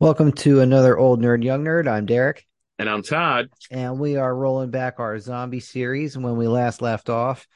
Welcome 0.00 0.32
to 0.32 0.60
another 0.60 0.96
Old 0.96 1.20
Nerd, 1.20 1.42
Young 1.42 1.64
Nerd. 1.64 1.88
I'm 1.88 2.06
Derek, 2.06 2.46
And 2.78 2.88
I'm 2.88 3.02
Todd. 3.02 3.48
and 3.70 3.98
we 3.98 4.16
are 4.16 4.34
rolling 4.34 4.70
back 4.70 5.00
our 5.00 5.18
zombie 5.18 5.60
series. 5.60 6.14
And 6.14 6.24
when 6.24 6.36
we 6.36 6.46
last 6.46 6.80
left 6.80 7.08
off, 7.08 7.46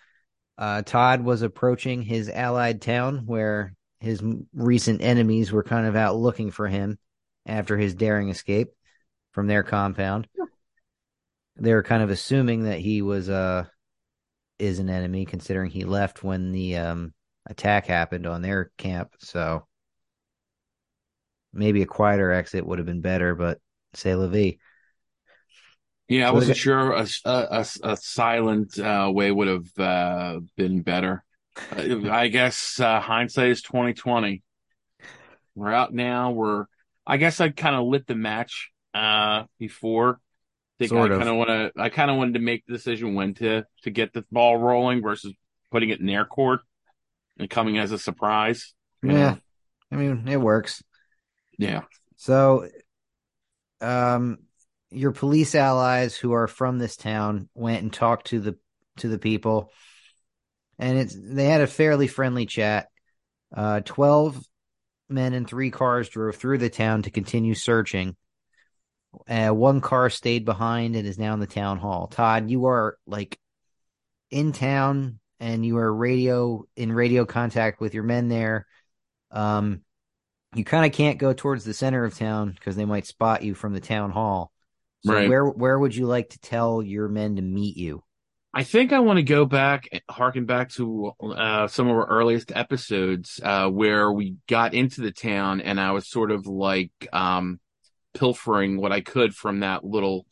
uh, 0.58 0.82
Todd 0.82 1.22
was 1.22 1.42
approaching 1.42 2.02
his 2.02 2.28
allied 2.28 2.82
town 2.82 3.26
where 3.26 3.74
his 4.00 4.20
recent 4.52 5.02
enemies 5.02 5.52
were 5.52 5.62
kind 5.62 5.86
of 5.86 5.94
out 5.94 6.16
looking 6.16 6.50
for 6.50 6.66
him 6.66 6.98
after 7.46 7.76
his 7.76 7.94
daring 7.94 8.28
escape 8.28 8.70
from 9.32 9.46
their 9.46 9.62
compound. 9.62 10.26
They 11.56 11.72
were 11.74 11.84
kind 11.84 12.02
of 12.02 12.10
assuming 12.10 12.64
that 12.64 12.80
he 12.80 13.02
was 13.02 13.30
uh 13.30 13.66
is 14.58 14.78
an 14.80 14.90
enemy, 14.90 15.26
considering 15.26 15.70
he 15.70 15.84
left 15.84 16.24
when 16.24 16.50
the 16.50 16.76
um 16.78 17.14
attack 17.48 17.86
happened 17.86 18.26
on 18.26 18.42
their 18.42 18.72
camp. 18.78 19.12
So 19.20 19.66
maybe 21.52 21.82
a 21.82 21.86
quieter 21.86 22.32
exit 22.32 22.66
would 22.66 22.78
have 22.78 22.86
been 22.86 23.00
better, 23.00 23.34
but 23.34 23.58
say 23.94 24.14
la 24.14 24.26
vie. 24.26 24.58
Yeah, 26.08 26.26
I 26.26 26.28
So 26.30 26.34
wasn't 26.34 26.50
got- 26.50 26.56
sure 26.56 26.92
a, 26.92 27.06
a, 27.24 27.66
a, 27.84 27.96
silent 27.96 28.78
uh, 28.78 29.10
way 29.12 29.30
would 29.30 29.48
have 29.48 29.78
uh, 29.78 30.40
been 30.56 30.82
better. 30.82 31.24
Uh, 31.76 32.10
I 32.10 32.28
guess 32.28 32.80
uh, 32.80 33.00
hindsight 33.00 33.50
is 33.50 33.62
twenty 33.62 33.94
twenty. 33.94 34.42
We're 35.54 35.72
out 35.72 35.92
now. 35.92 36.30
We're. 36.30 36.66
I 37.06 37.16
guess 37.16 37.40
I 37.40 37.50
kind 37.50 37.76
of 37.76 37.84
lit 37.86 38.06
the 38.06 38.14
match 38.14 38.70
uh, 38.94 39.44
before. 39.58 40.20
think 40.78 40.90
Sort 40.90 41.12
I 41.12 41.16
kind 41.18 41.28
of 41.28 41.36
want 41.36 41.48
to. 41.48 41.72
I 41.76 41.88
kind 41.88 42.10
of 42.10 42.16
wanted 42.16 42.34
to 42.34 42.40
make 42.40 42.64
the 42.66 42.72
decision 42.72 43.14
when 43.14 43.34
to 43.34 43.64
to 43.82 43.90
get 43.90 44.12
the 44.12 44.24
ball 44.30 44.56
rolling 44.56 45.02
versus 45.02 45.34
putting 45.70 45.90
it 45.90 46.00
in 46.00 46.08
air 46.08 46.24
court 46.24 46.60
and 47.38 47.50
coming 47.50 47.78
as 47.78 47.92
a 47.92 47.98
surprise. 47.98 48.72
Yeah. 49.02 49.12
know? 49.12 49.38
I 49.90 49.96
mean, 49.96 50.28
it 50.28 50.40
works. 50.40 50.82
Yeah. 51.58 51.82
So, 52.16 52.68
um, 53.80 54.38
your 54.90 55.12
police 55.12 55.54
allies 55.54 56.16
who 56.16 56.32
are 56.32 56.46
from 56.46 56.78
this 56.78 56.96
town 56.96 57.48
went 57.54 57.82
and 57.82 57.92
talked 57.92 58.28
to 58.28 58.40
the 58.40 58.56
to 58.98 59.08
the 59.08 59.18
people, 59.18 59.72
and 60.78 60.98
it's 60.98 61.16
they 61.18 61.46
had 61.46 61.60
a 61.60 61.66
fairly 61.66 62.06
friendly 62.06 62.46
chat. 62.46 62.88
Uh, 63.54 63.80
twelve 63.80 64.40
men 65.08 65.34
and 65.34 65.48
three 65.48 65.70
cars 65.70 66.08
drove 66.08 66.36
through 66.36 66.58
the 66.58 66.70
town 66.70 67.02
to 67.02 67.10
continue 67.10 67.54
searching. 67.54 68.16
Uh, 69.28 69.50
one 69.50 69.80
car 69.80 70.08
stayed 70.08 70.44
behind 70.44 70.96
and 70.96 71.06
is 71.06 71.18
now 71.18 71.34
in 71.34 71.40
the 71.40 71.46
town 71.46 71.78
hall. 71.78 72.06
Todd, 72.06 72.50
you 72.50 72.66
are 72.66 72.96
like 73.06 73.38
in 74.30 74.52
town 74.52 75.18
and 75.38 75.64
you 75.66 75.76
are 75.76 75.94
radio 75.94 76.64
in 76.76 76.92
radio 76.92 77.26
contact 77.26 77.80
with 77.80 77.94
your 77.94 78.04
men 78.04 78.28
there. 78.28 78.66
Um, 79.30 79.82
you 80.54 80.64
kind 80.64 80.84
of 80.84 80.92
can't 80.92 81.18
go 81.18 81.32
towards 81.32 81.64
the 81.64 81.74
center 81.74 82.04
of 82.04 82.16
town 82.16 82.50
because 82.50 82.76
they 82.76 82.84
might 82.84 83.06
spot 83.06 83.42
you 83.42 83.54
from 83.54 83.72
the 83.72 83.80
town 83.80 84.10
hall. 84.10 84.52
So 85.02 85.12
Right. 85.12 85.28
where 85.28 85.46
where 85.46 85.78
would 85.78 85.96
you 85.96 86.06
like 86.06 86.30
to 86.30 86.38
tell 86.38 86.82
your 86.82 87.08
men 87.08 87.36
to 87.36 87.42
meet 87.42 87.76
you? 87.76 88.04
I 88.54 88.64
think 88.64 88.92
I 88.92 89.00
want 89.00 89.16
to 89.16 89.22
go 89.22 89.46
back, 89.46 89.88
harken 90.10 90.44
back 90.44 90.68
to 90.72 91.12
uh, 91.22 91.68
some 91.68 91.88
of 91.88 91.96
our 91.96 92.06
earliest 92.06 92.52
episodes 92.54 93.40
uh, 93.42 93.68
where 93.68 94.12
we 94.12 94.36
got 94.46 94.74
into 94.74 95.00
the 95.00 95.10
town 95.10 95.62
and 95.62 95.80
I 95.80 95.92
was 95.92 96.06
sort 96.06 96.30
of 96.30 96.46
like 96.46 96.92
um, 97.14 97.60
pilfering 98.12 98.76
what 98.76 98.92
I 98.92 99.00
could 99.00 99.34
from 99.34 99.60
that 99.60 99.84
little, 99.84 100.26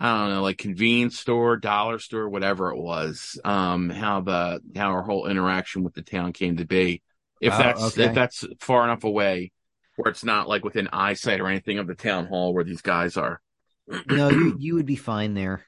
I 0.00 0.16
don't 0.18 0.34
know, 0.34 0.42
like 0.42 0.56
convenience 0.56 1.18
store, 1.18 1.58
dollar 1.58 1.98
store, 1.98 2.30
whatever 2.30 2.70
it 2.70 2.78
was. 2.78 3.38
Um, 3.44 3.90
how 3.90 4.22
the 4.22 4.60
how 4.74 4.92
our 4.92 5.02
whole 5.02 5.26
interaction 5.26 5.84
with 5.84 5.92
the 5.94 6.02
town 6.02 6.32
came 6.32 6.56
to 6.56 6.64
be. 6.64 7.02
If 7.40 7.52
Oh, 7.52 7.58
that's 7.58 7.82
okay. 7.98 8.04
if 8.06 8.14
that's 8.14 8.44
far 8.60 8.84
enough 8.84 9.04
away, 9.04 9.52
where 9.96 10.10
it's 10.10 10.24
not 10.24 10.48
like 10.48 10.64
within 10.64 10.88
eyesight 10.92 11.40
or 11.40 11.48
anything 11.48 11.78
of 11.78 11.86
the 11.86 11.94
town 11.94 12.26
hall 12.26 12.54
where 12.54 12.64
these 12.64 12.82
guys 12.82 13.16
are. 13.16 13.40
No, 14.08 14.30
you 14.30 14.56
you 14.58 14.74
would 14.76 14.86
be 14.86 14.96
fine 14.96 15.34
there. 15.34 15.64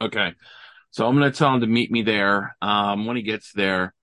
Okay. 0.00 0.32
So 0.90 1.06
I'm 1.06 1.16
going 1.16 1.30
to 1.30 1.36
tell 1.36 1.54
him 1.54 1.60
to 1.62 1.66
meet 1.66 1.90
me 1.90 2.02
there. 2.02 2.54
Um, 2.60 3.06
when 3.06 3.16
he 3.16 3.22
gets 3.22 3.52
there, 3.52 3.94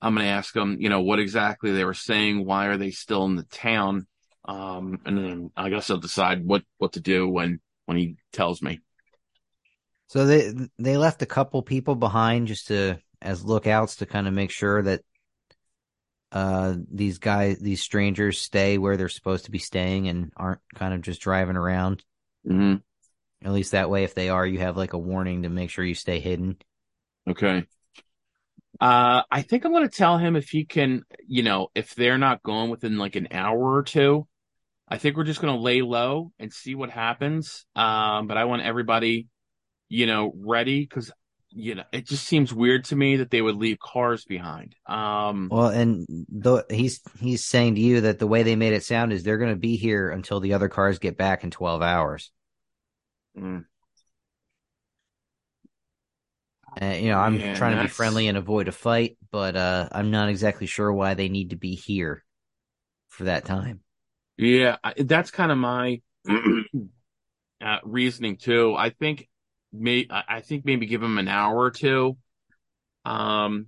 I'm 0.00 0.14
going 0.14 0.26
to 0.26 0.32
ask 0.32 0.54
him, 0.56 0.78
you 0.80 0.88
know, 0.88 1.02
what 1.02 1.18
exactly 1.18 1.72
they 1.72 1.84
were 1.84 1.92
saying. 1.92 2.46
Why 2.46 2.66
are 2.66 2.78
they 2.78 2.90
still 2.92 3.24
in 3.26 3.36
the 3.36 3.42
town? 3.44 4.06
Um, 4.46 5.00
and 5.04 5.18
then 5.18 5.50
I 5.56 5.68
guess 5.68 5.90
I'll 5.90 5.98
decide 5.98 6.46
what, 6.46 6.62
what 6.78 6.92
to 6.94 7.00
do 7.00 7.28
when, 7.28 7.60
when 7.84 7.98
he 7.98 8.16
tells 8.32 8.62
me. 8.62 8.80
So 10.06 10.26
they 10.26 10.52
they 10.78 10.96
left 10.96 11.22
a 11.22 11.26
couple 11.26 11.62
people 11.62 11.94
behind 11.94 12.46
just 12.46 12.68
to 12.68 12.98
as 13.20 13.44
lookouts 13.44 13.96
to 13.96 14.06
kind 14.06 14.28
of 14.28 14.34
make 14.34 14.50
sure 14.50 14.82
that 14.82 15.00
uh 16.34 16.74
these 16.92 17.18
guys 17.18 17.60
these 17.60 17.80
strangers 17.80 18.42
stay 18.42 18.76
where 18.78 18.98
they're 18.98 19.08
supposed 19.08 19.46
to 19.46 19.52
be 19.52 19.58
staying 19.58 20.08
and 20.08 20.32
aren't 20.36 20.60
kind 20.74 20.92
of 20.92 21.00
just 21.02 21.22
driving 21.22 21.56
around. 21.56 22.04
hmm 22.46 22.76
At 23.44 23.52
least 23.52 23.72
that 23.72 23.88
way 23.90 24.04
if 24.04 24.14
they 24.14 24.28
are 24.28 24.46
you 24.46 24.58
have 24.58 24.76
like 24.76 24.92
a 24.92 24.98
warning 24.98 25.44
to 25.44 25.48
make 25.48 25.70
sure 25.70 25.84
you 25.84 25.94
stay 25.94 26.20
hidden. 26.20 26.58
Okay. 27.26 27.66
Uh, 28.80 29.22
I 29.30 29.42
think 29.42 29.64
I'm 29.64 29.72
going 29.72 29.88
to 29.88 29.96
tell 29.96 30.18
him 30.18 30.36
if 30.36 30.48
he 30.48 30.64
can, 30.64 31.04
you 31.26 31.42
know, 31.42 31.68
if 31.74 31.94
they're 31.94 32.18
not 32.18 32.42
going 32.42 32.70
within 32.70 32.98
like 32.98 33.16
an 33.16 33.28
hour 33.30 33.74
or 33.74 33.82
two, 33.82 34.26
I 34.88 34.98
think 34.98 35.16
we're 35.16 35.24
just 35.24 35.40
going 35.40 35.54
to 35.54 35.60
lay 35.60 35.82
low 35.82 36.32
and 36.38 36.52
see 36.52 36.74
what 36.74 36.90
happens. 36.90 37.66
Um, 37.76 38.26
but 38.26 38.36
I 38.36 38.44
want 38.46 38.62
everybody, 38.62 39.28
you 39.88 40.06
know, 40.06 40.32
ready 40.36 40.80
because, 40.80 41.12
you 41.54 41.74
know, 41.76 41.84
it 41.92 42.06
just 42.06 42.24
seems 42.26 42.52
weird 42.52 42.84
to 42.86 42.96
me 42.96 43.16
that 43.16 43.30
they 43.30 43.42
would 43.42 43.56
leave 43.56 43.78
cars 43.78 44.24
behind. 44.24 44.74
Um, 44.86 45.50
Well, 45.50 45.68
and 45.68 46.06
the, 46.28 46.64
he's 46.70 47.00
he's 47.20 47.44
saying 47.44 47.74
to 47.76 47.80
you 47.80 48.00
that 48.02 48.18
the 48.18 48.26
way 48.26 48.42
they 48.42 48.56
made 48.56 48.72
it 48.72 48.82
sound 48.84 49.12
is 49.12 49.22
they're 49.22 49.38
going 49.38 49.50
to 49.50 49.56
be 49.56 49.76
here 49.76 50.10
until 50.10 50.40
the 50.40 50.54
other 50.54 50.68
cars 50.68 50.98
get 50.98 51.16
back 51.16 51.44
in 51.44 51.50
12 51.50 51.82
hours. 51.82 52.30
mm, 53.36 53.64
Uh, 56.80 56.86
you 56.86 57.08
know, 57.08 57.18
I'm 57.18 57.40
Yeah, 57.40 57.52
trying 57.52 57.72
to 57.72 57.76
be 57.76 57.86
friendly 57.86 58.26
and 58.26 58.36
avoid 58.36 58.68
a 58.68 58.72
fight, 58.72 59.16
but 59.30 59.56
uh 59.56 59.88
I'm 59.92 60.10
not 60.10 60.28
exactly 60.28 60.66
sure 60.66 60.92
why 60.92 61.14
they 61.14 61.28
need 61.28 61.50
to 61.50 61.56
be 61.56 61.74
here 61.74 62.24
for 63.08 63.24
that 63.24 63.44
time. 63.46 63.82
yeah, 64.36 64.76
that's 64.98 65.30
kind 65.30 65.52
of 65.52 65.58
my 65.58 66.00
uh, 66.28 67.78
reasoning 67.84 68.36
too. 68.36 68.74
I 68.76 68.90
think 68.90 69.28
may 69.74 70.06
I 70.10 70.40
think 70.40 70.64
maybe 70.64 70.86
give 70.86 71.00
them 71.00 71.18
an 71.18 71.28
hour 71.28 71.56
or 71.56 71.70
two. 71.70 72.16
Um, 73.04 73.66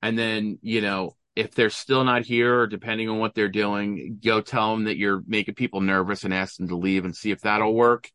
and 0.00 0.18
then, 0.18 0.58
you 0.62 0.80
know, 0.80 1.16
if 1.36 1.54
they're 1.54 1.70
still 1.70 2.04
not 2.04 2.24
here 2.24 2.60
or 2.60 2.66
depending 2.66 3.08
on 3.08 3.18
what 3.18 3.34
they're 3.34 3.48
doing, 3.48 4.18
go 4.22 4.40
tell 4.40 4.72
them 4.72 4.84
that 4.84 4.96
you're 4.96 5.22
making 5.26 5.54
people 5.54 5.80
nervous 5.80 6.24
and 6.24 6.32
ask 6.32 6.56
them 6.56 6.68
to 6.68 6.76
leave 6.76 7.04
and 7.04 7.16
see 7.16 7.30
if 7.30 7.40
that'll 7.40 7.74
work. 7.74 8.10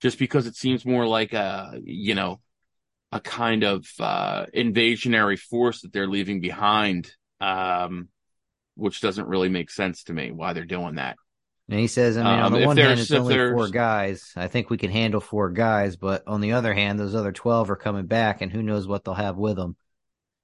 Just 0.00 0.18
because 0.18 0.46
it 0.46 0.56
seems 0.56 0.84
more 0.84 1.06
like 1.06 1.32
a, 1.32 1.78
you 1.82 2.14
know, 2.14 2.40
a 3.12 3.20
kind 3.20 3.62
of 3.62 3.86
uh 4.00 4.46
invasionary 4.54 5.38
force 5.38 5.82
that 5.82 5.92
they're 5.92 6.08
leaving 6.08 6.40
behind. 6.40 7.10
Um, 7.40 8.08
which 8.76 9.00
doesn't 9.00 9.28
really 9.28 9.48
make 9.48 9.70
sense 9.70 10.04
to 10.04 10.12
me 10.12 10.30
why 10.30 10.52
they're 10.52 10.64
doing 10.64 10.96
that. 10.96 11.16
And 11.68 11.80
he 11.80 11.86
says, 11.86 12.16
I 12.18 12.22
mean, 12.24 12.40
on 12.40 12.50
Um, 12.50 12.52
the 12.52 12.58
one 12.58 12.76
hand, 12.78 13.00
it's 13.00 13.14
only 13.14 13.38
four 13.38 13.68
guys. 13.68 14.32
I 14.36 14.48
think 14.48 14.68
we 14.70 14.76
can 14.78 14.90
handle 14.90 15.20
four 15.20 15.50
guys, 15.50 15.96
but 15.96 16.26
on 16.26 16.40
the 16.40 16.52
other 16.52 16.74
hand, 16.74 16.98
those 17.00 17.14
other 17.14 17.32
12 17.32 17.70
are 17.70 17.76
coming 17.76 18.06
back, 18.06 18.40
and 18.42 18.52
who 18.52 18.62
knows 18.62 18.86
what 18.86 19.04
they'll 19.04 19.14
have 19.14 19.36
with 19.38 19.56
them. 19.56 19.76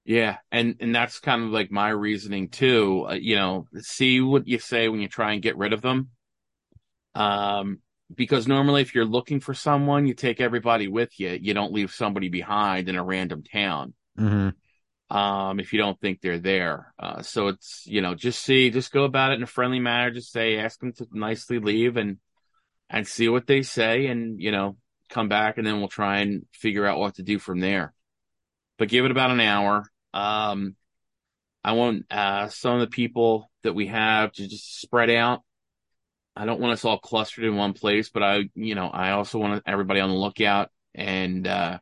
Yeah, 0.03 0.37
and 0.51 0.75
and 0.79 0.93
that's 0.95 1.19
kind 1.19 1.43
of 1.43 1.49
like 1.51 1.71
my 1.71 1.89
reasoning 1.89 2.49
too. 2.49 3.05
Uh, 3.09 3.13
you 3.13 3.35
know, 3.35 3.67
see 3.79 4.19
what 4.19 4.47
you 4.47 4.57
say 4.59 4.89
when 4.89 4.99
you 4.99 5.07
try 5.07 5.33
and 5.33 5.41
get 5.43 5.57
rid 5.57 5.73
of 5.73 5.81
them. 5.81 6.09
Um, 7.15 7.79
because 8.13 8.47
normally 8.47 8.81
if 8.81 8.93
you're 8.93 9.05
looking 9.05 9.39
for 9.39 9.53
someone, 9.53 10.05
you 10.07 10.13
take 10.13 10.41
everybody 10.41 10.87
with 10.87 11.17
you. 11.19 11.37
You 11.41 11.53
don't 11.53 11.73
leave 11.73 11.91
somebody 11.93 12.29
behind 12.29 12.89
in 12.89 12.95
a 12.95 13.03
random 13.03 13.43
town. 13.43 13.93
hmm 14.17 14.60
Um, 15.11 15.59
if 15.59 15.73
you 15.73 15.79
don't 15.79 15.99
think 15.99 16.21
they're 16.21 16.39
there. 16.39 16.93
Uh, 16.97 17.21
so 17.21 17.49
it's, 17.49 17.83
you 17.85 17.99
know, 17.99 18.15
just 18.15 18.41
see, 18.41 18.69
just 18.69 18.93
go 18.93 19.03
about 19.03 19.33
it 19.33 19.35
in 19.35 19.43
a 19.43 19.45
friendly 19.47 19.81
manner. 19.81 20.09
Just 20.09 20.31
say, 20.31 20.57
ask 20.57 20.79
them 20.79 20.93
to 20.93 21.07
nicely 21.11 21.59
leave 21.59 21.97
and, 21.97 22.17
and 22.89 23.05
see 23.05 23.27
what 23.27 23.45
they 23.45 23.61
say 23.61 24.07
and, 24.07 24.39
you 24.39 24.51
know, 24.51 24.77
come 25.09 25.27
back 25.27 25.57
and 25.57 25.67
then 25.67 25.79
we'll 25.79 25.89
try 25.89 26.19
and 26.19 26.45
figure 26.53 26.85
out 26.85 26.97
what 26.97 27.15
to 27.15 27.23
do 27.23 27.39
from 27.39 27.59
there. 27.59 27.93
But 28.77 28.87
give 28.87 29.03
it 29.03 29.11
about 29.11 29.31
an 29.31 29.41
hour. 29.41 29.83
Um, 30.13 30.77
I 31.61 31.73
want, 31.73 32.05
uh, 32.09 32.47
some 32.47 32.75
of 32.75 32.79
the 32.79 32.87
people 32.87 33.51
that 33.63 33.73
we 33.73 33.87
have 33.87 34.31
to 34.31 34.47
just 34.47 34.79
spread 34.79 35.09
out. 35.09 35.41
I 36.37 36.45
don't 36.45 36.61
want 36.61 36.71
us 36.71 36.85
all 36.85 36.99
clustered 36.99 37.43
in 37.43 37.57
one 37.57 37.73
place, 37.73 38.09
but 38.09 38.23
I, 38.23 38.43
you 38.55 38.75
know, 38.75 38.87
I 38.87 39.11
also 39.11 39.39
want 39.39 39.61
everybody 39.65 39.99
on 39.99 40.09
the 40.09 40.15
lookout 40.15 40.69
and, 40.95 41.45
uh, 41.45 41.79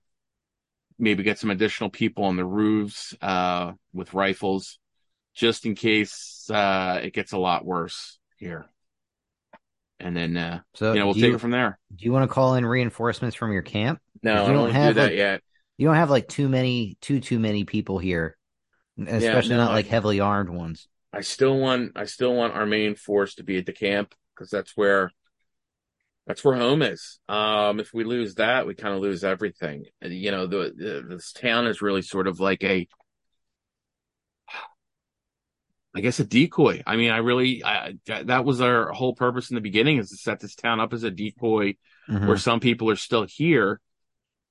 maybe 1.00 1.24
get 1.24 1.40
some 1.40 1.50
additional 1.50 1.90
people 1.90 2.25
on 2.25 2.36
the 2.36 2.46
roofs 2.46 3.16
uh, 3.22 3.72
with 3.94 4.13
rifles, 4.13 4.78
just 5.34 5.66
in 5.66 5.74
case 5.75 6.50
uh, 6.54 7.00
it 7.04 7.13
gets 7.13 7.31
a 7.31 7.38
lot 7.38 7.66
worse 7.66 8.19
here. 8.38 8.66
And 10.00 10.16
then, 10.16 10.38
uh, 10.38 10.60
So, 10.75 10.94
you 10.94 11.00
know, 11.00 11.06
we'll 11.07 11.13
take 11.16 11.24
you, 11.24 11.36
it 11.36 11.42
from 11.42 11.51
there. 11.51 11.78
do 11.96 12.06
you 12.06 12.12
want 12.12 12.30
to 12.30 12.34
call 12.34 12.56
in 12.56 12.66
reinforcements 12.66 13.36
from 13.36 13.51
your 13.51 13.62
camp? 13.62 14.00
No, 14.24 14.34
you 14.34 14.40
I 14.42 14.46
don't 14.48 14.56
don't 14.56 14.72
have, 14.72 14.94
do 14.96 15.01
that 15.01 15.10
like- 15.10 15.18
yet. 15.18 15.42
You 15.78 15.88
don't 15.88 15.96
have 15.96 16.10
like 16.10 16.28
too 16.28 16.50
many, 16.50 16.98
too 17.00 17.22
too 17.22 17.40
many 17.40 17.63
people 17.63 18.00
here, 18.00 18.38
especially 19.00 19.51
no, 19.51 19.57
not 19.63 19.72
I- 19.72 19.75
like 19.75 19.88
heavily 19.88 20.19
armed 20.19 20.50
ones. 20.50 20.88
I 21.13 21.22
still 21.22 21.57
want, 21.57 21.94
I 21.96 22.04
still 22.06 22.36
want 22.36 22.54
our 22.54 22.66
main 22.66 22.96
force 22.96 23.36
to 23.36 23.44
be 23.44 23.57
at 23.57 23.66
the 23.66 23.72
camp. 23.74 24.13
because 24.36 24.50
that's 24.51 24.75
where 24.78 25.12
that's 26.30 26.44
where 26.46 26.56
home 26.56 26.84
is. 26.84 27.20
Um, 27.28 27.80
if 27.80 27.92
we 27.92 28.04
lose 28.04 28.36
that, 28.36 28.68
we 28.68 28.76
kind 28.76 28.94
of 28.94 29.02
lose 29.02 29.24
everything. 29.24 29.86
You 30.00 30.30
know, 30.30 30.46
the, 30.46 30.72
the, 30.78 31.06
this 31.10 31.34
town 31.34 31.66
is 31.66 31.81
really 31.81 32.04
sort 32.04 32.28
of 32.28 32.40
like 32.40 32.64
a, 32.64 32.88
I 35.96 36.02
guess, 36.02 36.20
a 36.20 36.24
decoy. 36.24 36.84
I 36.86 36.98
mean, 36.98 37.10
I 37.10 37.18
really, 37.18 37.64
I, 37.64 37.96
that 38.06 38.46
was 38.46 38.62
our 38.62 38.92
whole 38.92 39.16
purpose 39.16 39.50
in 39.50 39.56
the 39.56 39.62
beginning 39.62 39.98
is 39.98 40.12
to 40.12 40.18
set 40.18 40.40
this 40.40 40.54
town 40.54 40.80
up 40.80 40.94
as 40.94 41.04
a 41.04 41.10
decoy 41.10 41.74
Mhm. 42.08 42.28
where 42.28 42.38
some 42.38 42.60
people 42.60 42.92
are 42.92 42.96
still 42.96 43.25
here. 43.28 43.82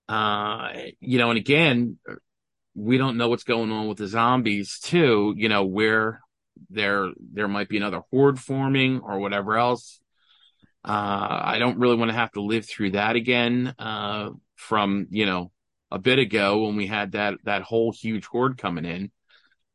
Uh, 0.09 0.71
you 0.99 1.19
know, 1.19 1.31
and 1.31 1.39
again, 1.39 1.99
we 2.75 2.99
don't 2.99 3.17
know 3.17 3.29
what's 3.29 3.45
going 3.45 3.71
on 3.71 3.87
with 3.87 3.99
the 3.99 4.09
zombies 4.09 4.81
too. 4.81 5.33
You 5.37 5.49
know, 5.49 5.65
where 5.65 6.23
there 6.71 7.11
there 7.33 7.47
might 7.49 7.69
be 7.69 7.77
another 7.77 8.03
horde 8.11 8.41
forming 8.41 9.01
or 9.01 9.21
whatever 9.21 9.57
else. 9.57 10.01
Uh, 10.89 11.41
I 11.45 11.59
don't 11.59 11.79
really 11.79 11.97
want 11.97 12.11
to 12.11 12.17
have 12.17 12.33
to 12.33 12.41
live 12.43 12.67
through 12.67 12.93
that 12.93 13.15
again. 13.15 13.75
Uh, 13.79 14.31
from 14.57 15.07
you 15.11 15.27
know 15.27 15.53
a 15.91 15.99
bit 15.99 16.19
ago 16.19 16.65
when 16.65 16.77
we 16.77 16.87
had 16.87 17.13
that 17.13 17.35
that 17.45 17.63
whole 17.63 17.93
huge 17.93 18.27
horde 18.27 18.59
coming 18.59 18.85
in 18.85 19.11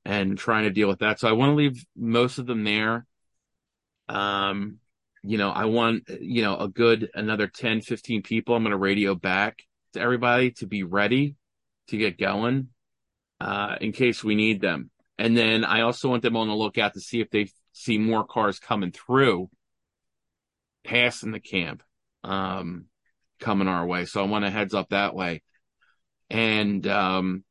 and 0.06 0.38
trying 0.38 0.64
to 0.64 0.70
deal 0.70 0.88
with 0.88 1.00
that. 1.00 1.20
So 1.20 1.28
I 1.28 1.34
want 1.34 1.52
to 1.52 1.56
leave 1.56 1.86
most 1.96 2.38
of 2.38 2.46
them 2.46 2.64
there. 2.64 3.06
Um, 4.10 4.80
you 5.24 5.38
know, 5.38 5.50
I 5.50 5.66
want, 5.66 6.10
you 6.20 6.42
know, 6.42 6.58
a 6.58 6.68
good 6.68 7.10
another 7.14 7.48
10, 7.48 7.82
15 7.82 8.24
people. 8.24 8.56
I'm 8.56 8.64
going 8.64 8.72
to 8.72 8.78
radio 8.78 9.16
back 9.16 9.64
to 9.94 10.02
everybody 10.02 10.52
to 10.52 10.68
be 10.68 10.84
ready 10.84 11.36
to 11.88 11.98
get 11.98 12.20
going, 12.20 12.70
uh, 13.40 13.78
in 13.80 13.94
case 13.94 14.24
we 14.24 14.36
need 14.36 14.60
them. 14.60 14.92
And 15.18 15.38
then 15.38 15.64
I 15.64 15.82
also 15.82 16.10
want 16.10 16.24
them 16.24 16.36
on 16.36 16.50
the 16.50 16.56
lookout 16.56 16.96
to 16.96 17.00
see 17.00 17.22
if 17.22 17.30
they 17.30 17.50
see 17.72 17.98
more 17.98 18.26
cars 18.26 18.60
coming 18.60 18.92
through, 18.92 19.50
passing 20.84 21.32
the 21.32 21.40
camp, 21.40 21.84
um, 22.24 22.86
coming 23.40 23.68
our 23.68 23.86
way. 23.86 24.06
So 24.06 24.24
I 24.24 24.28
want 24.28 24.46
a 24.46 24.50
heads 24.50 24.74
up 24.74 24.90
that 24.90 25.16
way. 25.16 25.42
And, 26.30 26.86
um, 26.88 27.44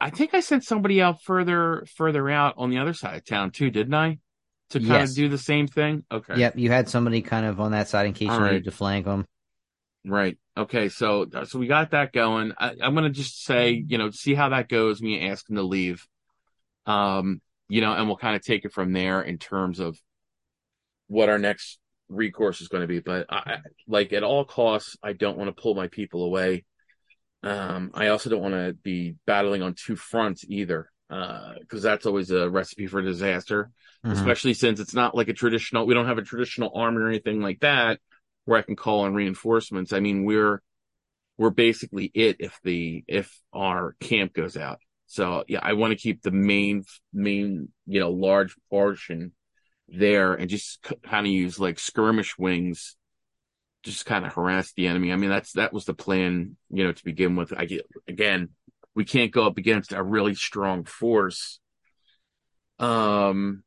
I 0.00 0.10
think 0.10 0.34
I 0.34 0.40
sent 0.40 0.64
somebody 0.64 1.00
out 1.00 1.22
further, 1.22 1.84
further 1.96 2.28
out 2.28 2.54
on 2.56 2.70
the 2.70 2.78
other 2.78 2.94
side 2.94 3.16
of 3.16 3.24
town 3.24 3.50
too, 3.50 3.70
didn't 3.70 3.94
I? 3.94 4.18
To 4.70 4.80
kind 4.80 4.90
Yes. 4.90 5.10
of 5.10 5.16
do 5.16 5.28
the 5.28 5.38
same 5.38 5.66
thing. 5.68 6.04
Okay. 6.10 6.38
Yep, 6.38 6.58
you 6.58 6.70
had 6.70 6.88
somebody 6.88 7.22
kind 7.22 7.46
of 7.46 7.60
on 7.60 7.72
that 7.72 7.88
side 7.88 8.06
in 8.06 8.12
case 8.12 8.30
All 8.30 8.38
you 8.38 8.44
right. 8.44 8.52
needed 8.52 8.64
to 8.64 8.70
flank 8.70 9.04
them. 9.04 9.26
Right. 10.04 10.36
Okay. 10.56 10.88
So, 10.88 11.26
so 11.44 11.58
we 11.58 11.66
got 11.66 11.92
that 11.92 12.12
going. 12.12 12.52
I, 12.58 12.74
I'm 12.82 12.94
going 12.94 13.04
to 13.04 13.10
just 13.10 13.44
say, 13.44 13.84
you 13.86 13.98
know, 13.98 14.10
see 14.10 14.34
how 14.34 14.48
that 14.50 14.68
goes. 14.68 15.00
Me 15.00 15.28
ask 15.28 15.46
to 15.46 15.62
leave. 15.62 16.06
Um, 16.86 17.40
you 17.68 17.80
know, 17.80 17.92
and 17.92 18.06
we'll 18.06 18.16
kind 18.16 18.36
of 18.36 18.42
take 18.42 18.64
it 18.64 18.72
from 18.72 18.92
there 18.92 19.22
in 19.22 19.38
terms 19.38 19.80
of 19.80 19.98
what 21.06 21.28
our 21.28 21.38
next 21.38 21.78
recourse 22.14 22.60
is 22.60 22.68
going 22.68 22.82
to 22.82 22.86
be. 22.88 23.00
But 23.00 23.26
I, 23.30 23.36
I- 23.36 23.58
like 23.86 24.12
at 24.12 24.22
all 24.22 24.44
costs, 24.44 24.96
I 25.02 25.12
don't 25.12 25.36
want 25.38 25.54
to 25.54 25.60
pull 25.60 25.74
my 25.74 25.88
people 25.88 26.24
away. 26.24 26.64
Um, 27.42 27.90
I 27.94 28.08
also 28.08 28.30
don't 28.30 28.40
want 28.42 28.54
to 28.54 28.72
be 28.72 29.16
battling 29.26 29.62
on 29.62 29.74
two 29.74 29.96
fronts 29.96 30.44
either. 30.48 30.90
Uh, 31.10 31.52
cause 31.68 31.82
that's 31.82 32.06
always 32.06 32.30
a 32.30 32.48
recipe 32.48 32.86
for 32.86 33.02
disaster. 33.02 33.70
Mhm. 34.04 34.12
especially 34.12 34.52
since 34.52 34.80
it's 34.80 34.92
not 34.94 35.14
like 35.14 35.28
a 35.28 35.32
traditional, 35.32 35.86
we 35.86 35.94
don't 35.94 36.06
have 36.06 36.18
a 36.18 36.22
traditional 36.22 36.70
army 36.74 36.98
or 36.98 37.08
anything 37.08 37.40
like 37.40 37.60
that 37.60 38.00
where 38.44 38.58
I 38.58 38.62
can 38.62 38.76
call 38.76 39.00
on 39.04 39.14
reinforcements. 39.14 39.94
I 39.94 40.00
mean, 40.00 40.24
we're, 40.24 40.60
we're 41.38 41.48
basically 41.50 42.10
it 42.14 42.36
if 42.38 42.58
the, 42.64 43.02
if 43.08 43.34
our 43.52 43.96
camp 44.00 44.34
goes 44.34 44.56
out. 44.58 44.78
So 45.06 45.44
yeah, 45.48 45.60
I 45.62 45.72
want 45.74 45.92
to 45.92 45.96
keep 45.98 46.20
the 46.22 46.30
main, 46.32 46.84
main, 47.14 47.68
you 47.86 48.00
know, 48.00 48.10
large 48.10 48.54
portion 48.68 49.32
there 49.88 50.34
and 50.34 50.48
just 50.48 50.82
kind 51.02 51.26
of 51.26 51.32
use 51.32 51.58
like 51.58 51.78
skirmish 51.78 52.36
wings, 52.38 52.96
just 53.82 54.06
kind 54.06 54.24
of 54.24 54.32
harass 54.32 54.72
the 54.72 54.86
enemy. 54.86 55.12
I 55.12 55.16
mean, 55.16 55.30
that's, 55.30 55.52
that 55.52 55.72
was 55.72 55.84
the 55.84 55.94
plan, 55.94 56.56
you 56.70 56.84
know, 56.84 56.92
to 56.92 57.04
begin 57.04 57.36
with. 57.36 57.52
I 57.56 57.66
get, 57.66 57.86
again, 58.08 58.50
we 58.94 59.04
can't 59.04 59.32
go 59.32 59.46
up 59.46 59.58
against 59.58 59.92
a 59.92 60.02
really 60.02 60.34
strong 60.34 60.84
force. 60.84 61.60
Um, 62.78 63.62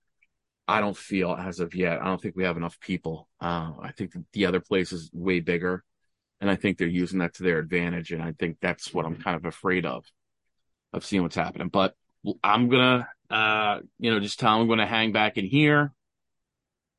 I 0.67 0.81
don't 0.81 0.97
feel 0.97 1.31
as 1.31 1.59
of 1.59 1.75
yet. 1.75 2.01
I 2.01 2.05
don't 2.05 2.21
think 2.21 2.35
we 2.35 2.43
have 2.43 2.57
enough 2.57 2.79
people. 2.79 3.29
Uh, 3.39 3.71
I 3.81 3.91
think 3.95 4.13
the 4.33 4.47
other 4.47 4.59
place 4.59 4.91
is 4.91 5.09
way 5.13 5.39
bigger, 5.39 5.83
and 6.41 6.49
I 6.49 6.55
think 6.55 6.77
they're 6.77 6.87
using 6.87 7.19
that 7.19 7.35
to 7.35 7.43
their 7.43 7.59
advantage. 7.59 8.11
And 8.11 8.21
I 8.21 8.33
think 8.37 8.57
that's 8.61 8.93
what 8.93 9.05
I'm 9.05 9.15
kind 9.15 9.37
of 9.37 9.45
afraid 9.45 9.85
of, 9.85 10.03
of 10.91 11.05
seeing 11.05 11.23
what's 11.23 11.35
happening. 11.35 11.69
But 11.69 11.93
I'm 12.43 12.67
gonna, 12.67 13.07
uh, 13.29 13.79
you 13.99 14.11
know, 14.11 14.19
just 14.19 14.39
tell 14.39 14.53
them 14.53 14.63
I'm 14.63 14.67
gonna 14.67 14.85
hang 14.85 15.13
back 15.13 15.37
in 15.37 15.45
here. 15.45 15.93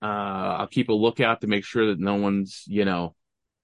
Uh, 0.00 0.58
I'll 0.60 0.66
keep 0.68 0.88
a 0.88 0.92
lookout 0.92 1.40
to 1.40 1.46
make 1.46 1.64
sure 1.64 1.88
that 1.88 1.98
no 1.98 2.14
one's, 2.16 2.64
you 2.66 2.84
know, 2.84 3.14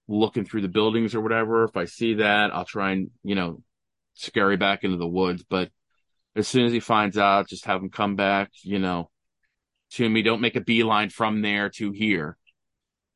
looking 0.07 0.45
through 0.45 0.61
the 0.61 0.67
buildings 0.67 1.15
or 1.15 1.21
whatever. 1.21 1.63
If 1.63 1.77
I 1.77 1.85
see 1.85 2.15
that, 2.15 2.53
I'll 2.53 2.65
try 2.65 2.91
and, 2.91 3.09
you 3.23 3.35
know, 3.35 3.61
scurry 4.13 4.57
back 4.57 4.83
into 4.83 4.97
the 4.97 5.07
woods. 5.07 5.43
But 5.49 5.71
as 6.35 6.47
soon 6.47 6.65
as 6.65 6.71
he 6.71 6.79
finds 6.79 7.17
out, 7.17 7.47
just 7.47 7.65
have 7.65 7.81
him 7.81 7.89
come 7.89 8.15
back, 8.15 8.51
you 8.63 8.79
know, 8.79 9.09
to 9.91 10.09
me. 10.09 10.21
Don't 10.21 10.41
make 10.41 10.55
a 10.55 10.61
beeline 10.61 11.09
from 11.09 11.41
there 11.41 11.69
to 11.69 11.91
here. 11.91 12.37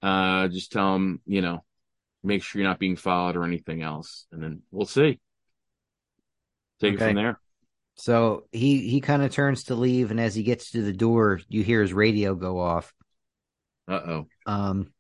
Uh, 0.02 0.48
just 0.48 0.72
tell 0.72 0.96
him, 0.96 1.22
you 1.26 1.42
know, 1.42 1.64
make 2.24 2.42
sure 2.42 2.62
you're 2.62 2.70
not 2.70 2.80
being 2.80 2.96
followed 2.96 3.36
or 3.36 3.44
anything 3.44 3.82
else. 3.82 4.26
And 4.32 4.42
then 4.42 4.62
we'll 4.72 4.86
see. 4.86 5.20
Take 6.80 6.94
it 6.94 7.00
from 7.00 7.16
there. 7.16 7.40
So 7.96 8.46
he 8.54 8.88
he 8.88 9.02
kind 9.02 9.22
of 9.22 9.32
turns 9.32 9.66
to 9.66 9.76
leave, 9.76 10.10
and 10.10 10.22
as 10.22 10.34
he 10.34 10.44
gets 10.44 10.72
to 10.72 10.82
the 10.82 10.94
door, 10.94 11.42
you 11.50 11.64
hear 11.64 11.82
his 11.82 11.92
radio 11.92 12.34
go 12.34 12.58
off. 12.58 12.94
Uh 13.90 14.02
oh. 14.06 14.28
Um. 14.46 14.94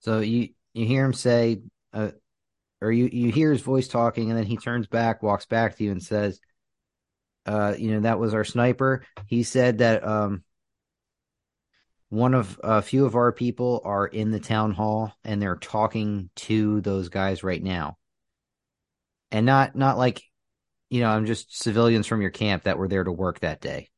So 0.00 0.20
you 0.20 0.50
you 0.74 0.86
hear 0.86 1.04
him 1.04 1.14
say, 1.14 1.62
uh, 1.92 2.10
or 2.80 2.92
you 2.92 3.08
you 3.12 3.32
hear 3.32 3.52
his 3.52 3.62
voice 3.62 3.88
talking, 3.88 4.30
and 4.30 4.38
then 4.38 4.46
he 4.46 4.56
turns 4.58 4.86
back, 4.86 5.22
walks 5.22 5.46
back 5.46 5.76
to 5.76 5.84
you, 5.84 5.92
and 5.92 6.02
says, 6.02 6.40
"Uh, 7.46 7.74
you 7.78 7.92
know 7.92 8.00
that 8.00 8.18
was 8.18 8.34
our 8.34 8.44
sniper. 8.44 9.04
He 9.26 9.42
said 9.42 9.78
that 9.78 10.04
um." 10.06 10.44
One 12.10 12.34
of 12.34 12.60
a 12.62 12.82
few 12.82 13.06
of 13.06 13.16
our 13.16 13.32
people 13.32 13.80
are 13.84 14.06
in 14.06 14.30
the 14.30 14.38
town 14.38 14.72
hall 14.72 15.14
and 15.24 15.40
they're 15.40 15.56
talking 15.56 16.28
to 16.36 16.80
those 16.82 17.08
guys 17.08 17.42
right 17.42 17.62
now. 17.62 17.96
And 19.30 19.46
not 19.46 19.74
not 19.74 19.98
like 19.98 20.22
you 20.90 21.00
know, 21.00 21.10
I'm 21.10 21.26
just 21.26 21.58
civilians 21.58 22.06
from 22.06 22.22
your 22.22 22.30
camp 22.32 22.64
that 22.64 22.78
were 22.78 22.88
there 22.88 23.04
to 23.04 23.12
work 23.12 23.40
that 23.40 23.62
day. 23.62 23.91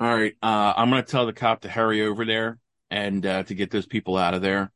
All 0.00 0.14
right. 0.14 0.34
Uh, 0.42 0.72
I'm 0.76 0.90
going 0.90 1.02
to 1.02 1.10
tell 1.10 1.26
the 1.26 1.32
cop 1.32 1.60
to 1.60 1.68
hurry 1.68 2.02
over 2.02 2.24
there 2.24 2.58
and 2.90 3.24
uh, 3.24 3.42
to 3.44 3.54
get 3.54 3.70
those 3.70 3.86
people 3.86 4.16
out 4.16 4.34
of 4.34 4.42
there. 4.42 4.72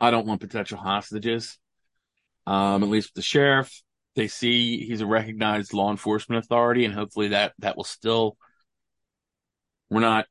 I 0.00 0.10
don't 0.10 0.26
want 0.26 0.40
potential 0.40 0.78
hostages. 0.78 1.58
Um, 2.46 2.82
at 2.82 2.88
least 2.88 3.10
with 3.10 3.14
the 3.14 3.22
sheriff, 3.22 3.82
they 4.16 4.28
see 4.28 4.84
he's 4.84 5.00
a 5.00 5.06
recognized 5.06 5.72
law 5.72 5.90
enforcement 5.90 6.44
authority, 6.44 6.84
and 6.84 6.92
hopefully 6.92 7.28
that 7.28 7.54
that 7.60 7.76
will 7.76 7.84
still. 7.84 8.36
We're 9.88 10.00
not 10.00 10.26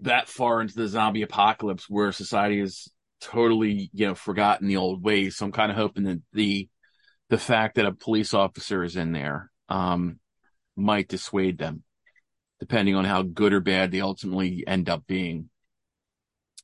that 0.00 0.28
far 0.28 0.60
into 0.60 0.74
the 0.74 0.86
zombie 0.86 1.22
apocalypse 1.22 1.88
where 1.88 2.12
society 2.12 2.60
is 2.60 2.90
totally, 3.20 3.90
you 3.92 4.06
know, 4.06 4.14
forgotten 4.14 4.68
the 4.68 4.76
old 4.76 5.02
ways. 5.02 5.36
So 5.36 5.46
I'm 5.46 5.52
kind 5.52 5.70
of 5.70 5.76
hoping 5.76 6.04
that 6.04 6.22
the 6.32 6.68
the 7.28 7.38
fact 7.38 7.74
that 7.76 7.86
a 7.86 7.92
police 7.92 8.34
officer 8.34 8.84
is 8.84 8.94
in 8.94 9.12
there 9.12 9.50
um, 9.68 10.20
might 10.76 11.08
dissuade 11.08 11.58
them 11.58 11.82
depending 12.60 12.94
on 12.94 13.04
how 13.04 13.22
good 13.22 13.52
or 13.52 13.60
bad 13.60 13.90
they 13.90 14.00
ultimately 14.00 14.64
end 14.66 14.88
up 14.88 15.06
being. 15.06 15.50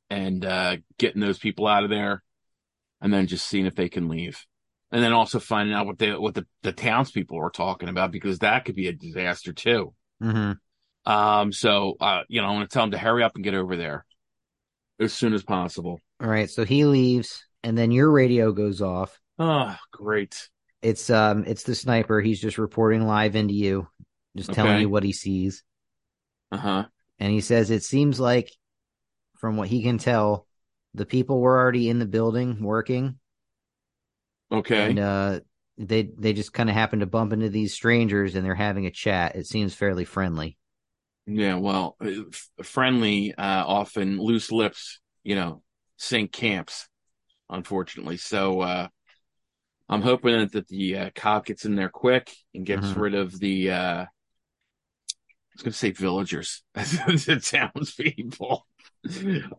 And 0.09 0.45
uh, 0.45 0.77
getting 0.99 1.21
those 1.21 1.39
people 1.39 1.65
out 1.65 1.83
of 1.83 1.89
there, 1.89 2.21
and 3.01 3.11
then 3.11 3.25
just 3.25 3.47
seeing 3.47 3.65
if 3.65 3.73
they 3.73 3.89
can 3.89 4.09
leave, 4.09 4.45
and 4.91 5.03
then 5.03 5.11
also 5.11 5.39
finding 5.39 5.73
out 5.73 5.87
what 5.87 5.97
they 5.97 6.11
what 6.11 6.35
the, 6.35 6.45
the 6.61 6.71
townspeople 6.71 7.39
are 7.39 7.49
talking 7.49 7.89
about 7.89 8.11
because 8.11 8.39
that 8.39 8.65
could 8.65 8.75
be 8.75 8.87
a 8.87 8.93
disaster 8.93 9.53
too. 9.53 9.93
Mm-hmm. 10.21 11.11
Um, 11.11 11.51
so 11.51 11.95
uh, 11.99 12.21
you 12.27 12.41
know, 12.41 12.47
I'm 12.47 12.57
going 12.57 12.67
to 12.67 12.71
tell 12.71 12.83
them 12.83 12.91
to 12.91 12.99
hurry 12.99 13.23
up 13.23 13.35
and 13.35 13.43
get 13.43 13.55
over 13.55 13.75
there 13.75 14.05
as 14.99 15.13
soon 15.13 15.33
as 15.33 15.41
possible. 15.43 15.99
All 16.21 16.29
right, 16.29 16.49
so 16.49 16.63
he 16.63 16.85
leaves, 16.85 17.43
and 17.63 17.75
then 17.75 17.89
your 17.91 18.11
radio 18.11 18.51
goes 18.51 18.81
off. 18.81 19.19
Oh, 19.39 19.75
great. 19.91 20.47
It's 20.83 21.09
um, 21.09 21.45
it's 21.47 21.63
the 21.63 21.73
sniper. 21.75 22.21
He's 22.21 22.39
just 22.39 22.59
reporting 22.59 23.07
live 23.07 23.35
into 23.35 23.55
you, 23.55 23.87
just 24.37 24.53
telling 24.53 24.73
Okay. 24.73 24.81
you 24.81 24.89
what 24.89 25.03
he 25.03 25.13
sees, 25.13 25.63
Uh 26.53 26.57
huh. 26.57 26.89
and 27.19 27.31
he 27.31 27.41
says 27.41 27.69
it 27.71 27.83
seems 27.83 28.19
like, 28.19 28.51
from 29.37 29.57
what 29.57 29.69
he 29.69 29.83
can 29.83 29.97
tell, 29.99 30.47
the 30.93 31.05
people 31.05 31.41
were 31.41 31.59
already 31.59 31.89
in 31.89 31.99
the 31.99 32.05
building 32.07 32.63
working, 32.63 33.19
Okay. 34.51 34.75
and 34.75 34.99
uh, 34.99 35.39
they 35.77 36.03
they 36.17 36.33
just 36.33 36.53
kind 36.53 36.69
of 36.69 36.75
happened 36.75 37.01
to 37.01 37.05
bump 37.05 37.33
into 37.33 37.49
these 37.49 37.73
strangers, 37.73 38.35
and 38.35 38.45
they're 38.45 38.55
having 38.55 38.85
a 38.85 38.91
chat. 38.91 39.35
It 39.35 39.47
seems 39.47 39.73
fairly 39.73 40.05
friendly. 40.05 40.57
Yeah, 41.25 41.55
well, 41.55 41.95
uh, 42.01 42.09
f- 42.31 42.49
friendly, 42.63 43.33
uh, 43.33 43.65
often 43.65 44.19
loose 44.19 44.51
lips, 44.51 44.99
you 45.23 45.35
know, 45.35 45.63
sink 45.97 46.31
camps, 46.33 46.87
unfortunately. 47.49 48.17
So, 48.17 48.61
uh, 48.61 48.87
I'm 49.89 50.01
hoping 50.01 50.37
that, 50.37 50.51
that 50.53 50.67
the 50.67 50.97
uh, 50.97 51.09
cop 51.15 51.45
gets 51.45 51.65
in 51.65 51.75
there 51.75 51.89
quick 51.89 52.31
and 52.53 52.65
gets 52.65 52.95
Mhm. 52.95 52.95
rid 52.95 53.15
of 53.15 53.37
the, 53.39 53.71
uh, 53.71 54.05
I 55.53 55.55
was 55.55 55.63
going 55.63 55.71
to 55.73 55.77
say 55.77 55.91
villagers, 55.91 56.63
the 56.73 57.39
townspeople. 57.75 58.65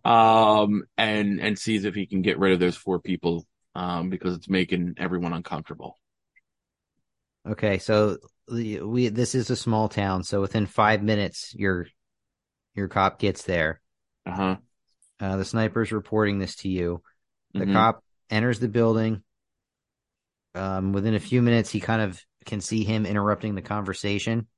um, 0.05 0.83
and 0.99 1.41
and 1.41 1.59
sees 1.59 1.85
if 1.85 1.95
he 1.95 2.07
can 2.07 2.23
get 2.23 2.39
rid 2.39 2.53
of 2.53 2.59
those 2.61 2.77
four 2.77 2.99
people 2.99 3.47
um, 3.75 4.11
because 4.11 4.35
it's 4.37 4.49
making 4.49 4.95
everyone 4.97 5.33
uncomfortable. 5.33 5.99
Okay, 7.49 7.79
so 7.79 8.19
we 8.49 9.09
this 9.09 9.35
is 9.35 9.51
a 9.51 9.57
small 9.57 9.89
town, 9.89 10.25
so 10.25 10.41
within 10.41 10.67
five 10.67 11.03
minutes, 11.03 11.55
your 11.55 11.87
your 12.75 12.89
cop 12.89 13.19
gets 13.19 13.45
there. 13.45 13.81
Uh-huh. 14.27 14.57
Uh, 15.21 15.37
the 15.37 15.45
sniper's 15.45 15.93
reporting 15.93 16.39
this 16.39 16.57
to 16.57 16.69
you. 16.69 17.03
The 17.53 17.67
Mhm. 17.67 17.73
cop 17.73 18.03
enters 18.31 18.59
the 18.59 18.69
building. 18.69 19.23
Um, 20.57 20.93
within 20.93 21.15
a 21.15 21.21
few 21.21 21.43
minutes, 21.43 21.71
he 21.71 21.81
kind 21.81 22.03
of 22.03 22.21
can 22.45 22.61
see 22.61 22.85
him 22.85 23.07
interrupting 23.07 23.55
the 23.55 23.63
conversation, 23.63 24.49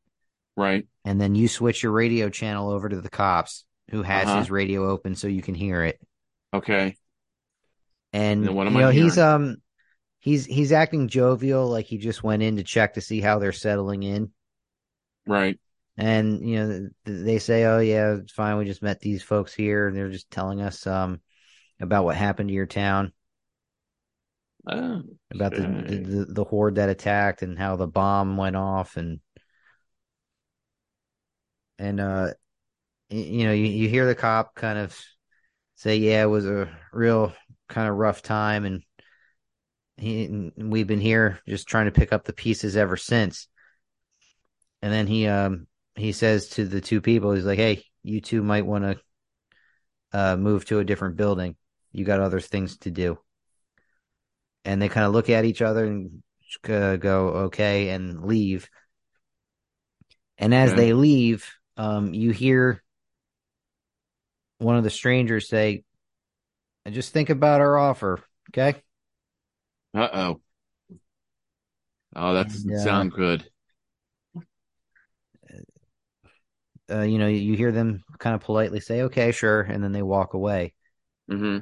Right. 0.56 0.86
and 1.04 1.20
then 1.20 1.34
you 1.34 1.48
switch 1.48 1.82
your 1.82 1.92
radio 1.92 2.28
channel 2.28 2.70
over 2.70 2.88
to 2.88 3.00
the 3.00 3.10
cops, 3.10 3.64
who 3.90 4.02
has 4.02 4.26
Uh-huh. 4.28 4.38
his 4.40 4.50
radio 4.50 4.88
open 4.90 5.14
so 5.14 5.28
you 5.28 5.42
can 5.42 5.54
hear 5.54 5.84
it. 5.84 6.00
Okay. 6.52 6.96
And 8.12 8.48
am 8.48 8.56
you 8.56 8.78
I 8.78 8.80
know 8.82 8.90
he's 8.90 9.18
um 9.18 9.56
he's 10.20 10.46
he's 10.46 10.72
acting 10.72 11.08
jovial, 11.08 11.68
like 11.68 11.86
he 11.86 11.98
just 11.98 12.22
went 12.22 12.42
in 12.42 12.56
to 12.56 12.64
check 12.64 12.94
to 12.94 13.00
see 13.00 13.20
how 13.20 13.38
they're 13.38 13.52
settling 13.52 14.02
in. 14.02 14.32
Right. 15.26 15.58
And 15.98 16.46
you 16.48 16.56
know 16.56 16.88
they 17.04 17.38
say, 17.38 17.64
"Oh 17.64 17.78
yeah, 17.78 18.14
it's 18.16 18.32
fine. 18.32 18.58
We 18.58 18.64
just 18.64 18.82
met 18.82 19.00
these 19.00 19.22
folks 19.22 19.54
here, 19.54 19.88
and 19.88 19.96
they're 19.96 20.10
just 20.10 20.30
telling 20.30 20.60
us 20.60 20.86
um 20.86 21.20
about 21.80 22.04
what 22.04 22.16
happened 22.16 22.48
to 22.48 22.54
your 22.54 22.66
town, 22.66 23.12
Oh, 24.68 25.02
about 25.30 25.52
the, 25.52 25.62
the, 25.62 26.26
the 26.28 26.44
horde 26.44 26.74
that 26.76 26.88
attacked, 26.88 27.42
and 27.42 27.58
how 27.58 27.76
the 27.76 27.86
bomb 27.86 28.36
went 28.36 28.56
off, 28.56 28.96
and 28.96 29.20
and 31.78 32.00
uh 32.00 32.30
you 33.10 33.44
know 33.46 33.52
you, 33.52 33.66
you 33.66 33.88
hear 33.88 34.06
the 34.06 34.14
cop 34.14 34.54
kind 34.54 34.78
of 34.78 34.98
say, 35.76 35.96
"Yeah, 35.98 36.24
it 36.24 36.26
was 36.26 36.46
a 36.46 36.68
real 36.92 37.34
kind 37.68 37.88
of 37.88 37.96
rough 37.96 38.22
time, 38.22 38.64
and 38.64 38.82
he 39.96 40.24
and 40.24 40.52
we've 40.72 40.86
been 40.86 41.00
here 41.00 41.40
just 41.48 41.68
trying 41.68 41.86
to 41.86 41.92
pick 41.92 42.12
up 42.12 42.24
the 42.24 42.32
pieces 42.32 42.76
ever 42.76 42.96
since." 42.96 43.48
And 44.82 44.92
then 44.92 45.06
he 45.06 45.26
um 45.26 45.66
he 45.96 46.12
says 46.12 46.48
to 46.50 46.66
the 46.66 46.80
two 46.80 47.00
people, 47.00 47.32
he's 47.32 47.44
like, 47.44 47.58
"Hey, 47.58 47.84
you 48.02 48.20
two 48.20 48.42
might 48.42 48.66
want 48.66 48.84
to 48.84 49.00
uh 50.12 50.36
move 50.36 50.64
to 50.66 50.78
a 50.78 50.84
different 50.84 51.16
building. 51.16 51.56
You 51.92 52.04
got 52.04 52.20
other 52.20 52.40
things 52.40 52.76
to 52.78 52.90
do." 52.90 53.18
And 54.64 54.82
they 54.82 54.88
kind 54.88 55.06
of 55.06 55.12
look 55.12 55.30
at 55.30 55.44
each 55.44 55.62
other 55.62 55.84
and 55.84 56.22
uh, 56.68 56.96
go, 56.96 57.28
"Okay," 57.46 57.90
and 57.90 58.24
leave. 58.24 58.68
And 60.38 60.54
as 60.54 60.72
Okay. 60.72 60.76
they 60.76 60.92
leave, 60.92 61.50
um, 61.76 62.14
you 62.14 62.30
hear 62.30 62.82
one 64.58 64.76
of 64.76 64.84
the 64.84 64.90
strangers 64.90 65.48
say, 65.48 65.82
I 66.86 66.90
"Just 66.90 67.12
think 67.12 67.28
about 67.30 67.60
our 67.60 67.76
offer, 67.78 68.20
okay?" 68.50 68.82
Uh-oh. 69.94 70.40
Oh, 72.16 72.34
that 72.34 72.50
doesn't 72.50 72.76
And, 72.76 73.00
uh, 73.00 73.04
sound 73.04 73.12
good. 73.12 73.48
Uh, 76.90 77.00
you 77.02 77.18
know, 77.18 77.26
you 77.26 77.56
hear 77.56 77.72
them 77.72 78.04
kind 78.18 78.34
of 78.34 78.42
politely 78.42 78.78
say, 78.80 79.02
"Okay, 79.02 79.32
sure," 79.32 79.62
and 79.62 79.82
then 79.82 79.92
they 79.92 80.02
walk 80.02 80.34
away. 80.34 80.72
hmm 81.28 81.58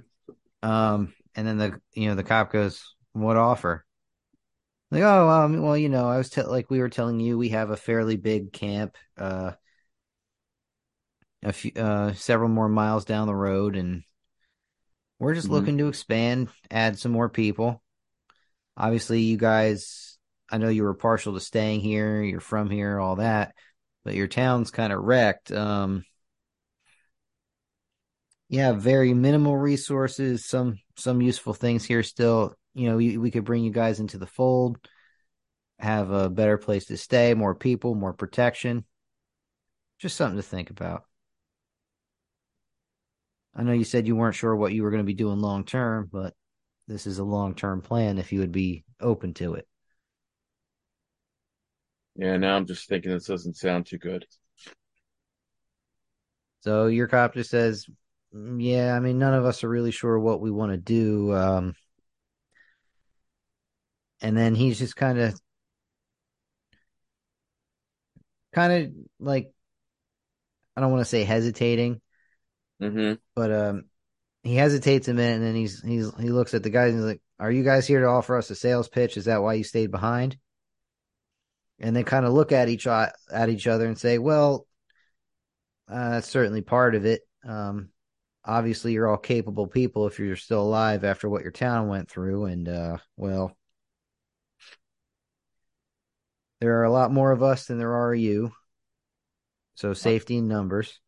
Um, 0.63 1.15
and 1.35 1.47
then 1.47 1.59
the 1.59 1.81
you 1.93 2.09
know 2.09 2.15
the 2.15 2.25
cop 2.25 2.53
goes, 2.53 2.95
"What 3.13 3.37
offer?" 3.37 3.85
Like, 4.91 5.03
oh, 5.03 5.29
um, 5.29 5.63
well, 5.63 5.77
you 5.77 5.89
know, 5.89 6.09
I 6.09 6.19
was 6.19 6.31
te- 6.31 6.43
like 6.43 6.71
we 6.71 6.79
were 6.81 6.89
telling 6.89 7.19
you, 7.21 7.37
we 7.37 7.49
have 7.51 7.71
a 7.71 7.77
fairly 7.77 8.17
big 8.17 8.53
camp, 8.53 8.97
uh, 9.19 9.53
a 11.45 11.53
few, 11.53 11.73
uh, 11.77 12.13
several 12.15 12.49
more 12.49 12.69
miles 12.69 13.05
down 13.05 13.27
the 13.27 13.35
road, 13.35 13.77
and 13.77 14.03
we're 15.19 15.35
just 15.35 15.49
Mhm. 15.49 15.53
looking 15.53 15.79
to 15.79 15.89
expand, 15.89 16.49
add 16.71 16.99
some 16.99 17.13
more 17.13 17.29
people. 17.29 17.83
Obviously, 18.77 19.21
you 19.21 19.37
guys, 19.37 20.19
I 20.51 20.59
know 20.59 20.69
you 20.69 20.83
were 20.83 20.95
partial 20.95 21.35
to 21.35 21.41
staying 21.41 21.81
here, 21.81 22.23
you're 22.23 22.41
from 22.41 22.71
here, 22.71 22.99
all 22.99 23.17
that, 23.17 23.55
but 24.05 24.15
your 24.15 24.27
town's 24.27 24.71
kind 24.71 24.93
of 24.93 25.03
wrecked. 25.03 25.53
Um, 25.53 26.05
yeah, 28.49 28.73
very 28.73 29.15
minimal 29.15 29.57
resources, 29.57 30.45
some 30.45 30.79
some 30.97 31.21
useful 31.21 31.55
things 31.55 31.85
here 31.85 32.03
still. 32.03 32.55
You 32.75 32.89
know, 32.89 32.97
we, 32.97 33.17
we 33.17 33.31
could 33.31 33.45
bring 33.45 33.65
you 33.65 33.71
guys 33.71 34.01
into 34.01 34.19
the 34.19 34.27
fold, 34.27 34.79
have 35.79 36.11
a 36.11 36.29
better 36.29 36.59
place 36.59 36.87
to 36.87 36.97
stay, 36.97 37.35
more 37.35 37.55
people, 37.55 37.95
more 37.95 38.13
protection. 38.13 38.85
Just 39.99 40.17
something 40.17 40.37
to 40.37 40.43
think 40.43 40.71
about. 40.71 41.05
I 43.55 43.63
know 43.63 43.73
you 43.73 43.85
said 43.85 44.07
you 44.07 44.17
weren't 44.17 44.35
sure 44.35 44.55
what 44.57 44.73
you 44.73 44.83
were 44.83 44.91
going 44.91 45.03
to 45.03 45.07
be 45.07 45.15
doing 45.15 45.39
long 45.39 45.65
term, 45.65 46.09
but 46.11 46.35
this 46.89 47.07
is 47.07 47.19
a 47.19 47.25
long 47.25 47.55
term 47.55 47.83
plan 47.83 48.19
if 48.19 48.33
you 48.33 48.41
would 48.41 48.53
be 48.53 48.85
open 49.01 49.35
to 49.35 49.55
it. 49.55 49.67
Yeah, 52.17 52.37
now 52.37 52.57
I'm 52.57 52.67
just 52.67 52.89
thinking 52.89 53.11
this 53.11 53.27
doesn't 53.27 53.57
sound 53.57 53.87
too 53.87 53.99
good. 53.99 54.27
So 56.61 56.87
your 56.87 57.09
cop 57.09 57.35
just 57.35 57.51
says, 57.51 57.87
"Mm, 58.35 58.63
"Yeah, 58.63 58.97
I 58.97 59.01
mean, 59.01 59.19
none 59.19 59.35
of 59.35 59.45
us 59.45 59.65
are 59.65 59.69
really 59.69 59.91
sure 59.91 60.19
what 60.19 60.41
we 60.41 60.51
want 60.51 60.73
to 60.73 60.79
do." 60.79 61.33
Um, 61.35 61.75
and 64.21 64.37
then 64.37 64.55
he's 64.55 64.79
just 64.79 64.97
kind 64.97 65.19
of, 65.19 65.39
kind 68.53 68.73
of 68.73 68.93
like, 69.19 69.53
I 70.77 70.81
don't 70.81 70.91
want 70.91 71.03
to 71.03 71.05
say 71.05 71.25
hesitating, 71.25 72.01
hmm 72.81 73.15
but 73.35 73.53
um, 73.53 73.85
he 74.43 74.57
hesitates 74.57 75.09
a 75.09 75.15
minute, 75.15 75.37
and 75.37 75.45
then 75.45 75.55
he's 75.55 75.83
he's 75.83 76.13
he 76.21 76.31
looks 76.31 76.55
at 76.55 76.63
the 76.63 76.71
guys 76.71 76.91
and 76.91 77.01
he's 77.01 77.07
like, 77.07 77.23
"Are 77.39 77.51
you 77.51 77.65
guys 77.65 77.87
here 77.87 78.01
to 78.01 78.07
offer 78.07 78.37
us 78.37 78.51
a 78.51 78.55
sales 78.55 78.89
pitch? 78.89 79.17
Is 79.17 79.25
that 79.25 79.43
why 79.43 79.55
you 79.55 79.65
stayed 79.65 79.91
behind?" 79.91 80.37
And 81.81 81.97
they 81.97 82.05
kind 82.05 82.27
of 82.27 82.33
look 82.33 82.53
at 82.53 82.69
each 82.69 82.87
at 82.87 83.49
each 83.49 83.67
other 83.67 83.87
and 83.87 83.99
say, 83.99 84.19
"Well, 84.19 84.67
uh, 85.89 86.11
that's 86.11 86.29
certainly 86.29 86.63
part 86.63 86.95
of 86.95 87.07
it. 87.07 87.23
Um, 87.47 87.89
obviously, 88.45 88.93
you're 88.93 89.09
all 89.09 89.17
capable 89.17 89.67
people 89.67 90.07
if 90.07 90.19
you're 90.19 90.37
still 90.37 90.63
alive 90.63 91.05
after 91.05 91.29
what 91.29 91.43
your 91.43 91.53
town 91.53 91.89
went 91.89 92.11
through, 92.11 92.47
and 92.47 92.69
uh, 92.69 92.99
well, 93.17 93.57
there 96.61 96.81
are 96.81 96.85
a 96.85 96.93
lot 96.93 97.13
more 97.13 97.33
of 97.33 97.43
us 97.43 97.67
than 97.67 97.79
there 97.79 97.95
are 97.95 98.15
you. 98.15 98.53
So 99.75 99.93
safety 99.93 100.37
in 100.37 100.49
numbers. 100.49 101.01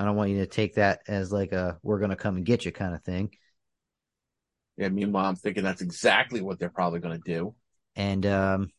I 0.00 0.04
don't 0.04 0.16
want 0.16 0.30
you 0.30 0.38
to 0.38 0.46
take 0.46 0.76
that 0.76 1.02
as 1.06 1.30
like 1.30 1.52
a 1.52 1.78
we're 1.82 2.00
gonna 2.00 2.16
come 2.16 2.36
and 2.36 2.46
get 2.46 2.64
you 2.64 2.72
kind 2.72 2.94
of 2.94 3.02
thing." 3.04 3.30
Yeah, 4.80 4.88
meanwhile, 4.88 5.26
I'm 5.26 5.36
thinking 5.36 5.62
that's 5.62 5.82
exactly 5.82 6.40
what 6.40 6.58
they're 6.58 6.70
probably 6.70 7.00
going 7.00 7.20
to 7.20 7.32
do. 7.32 7.54
And 7.96 8.24
um, 8.24 8.70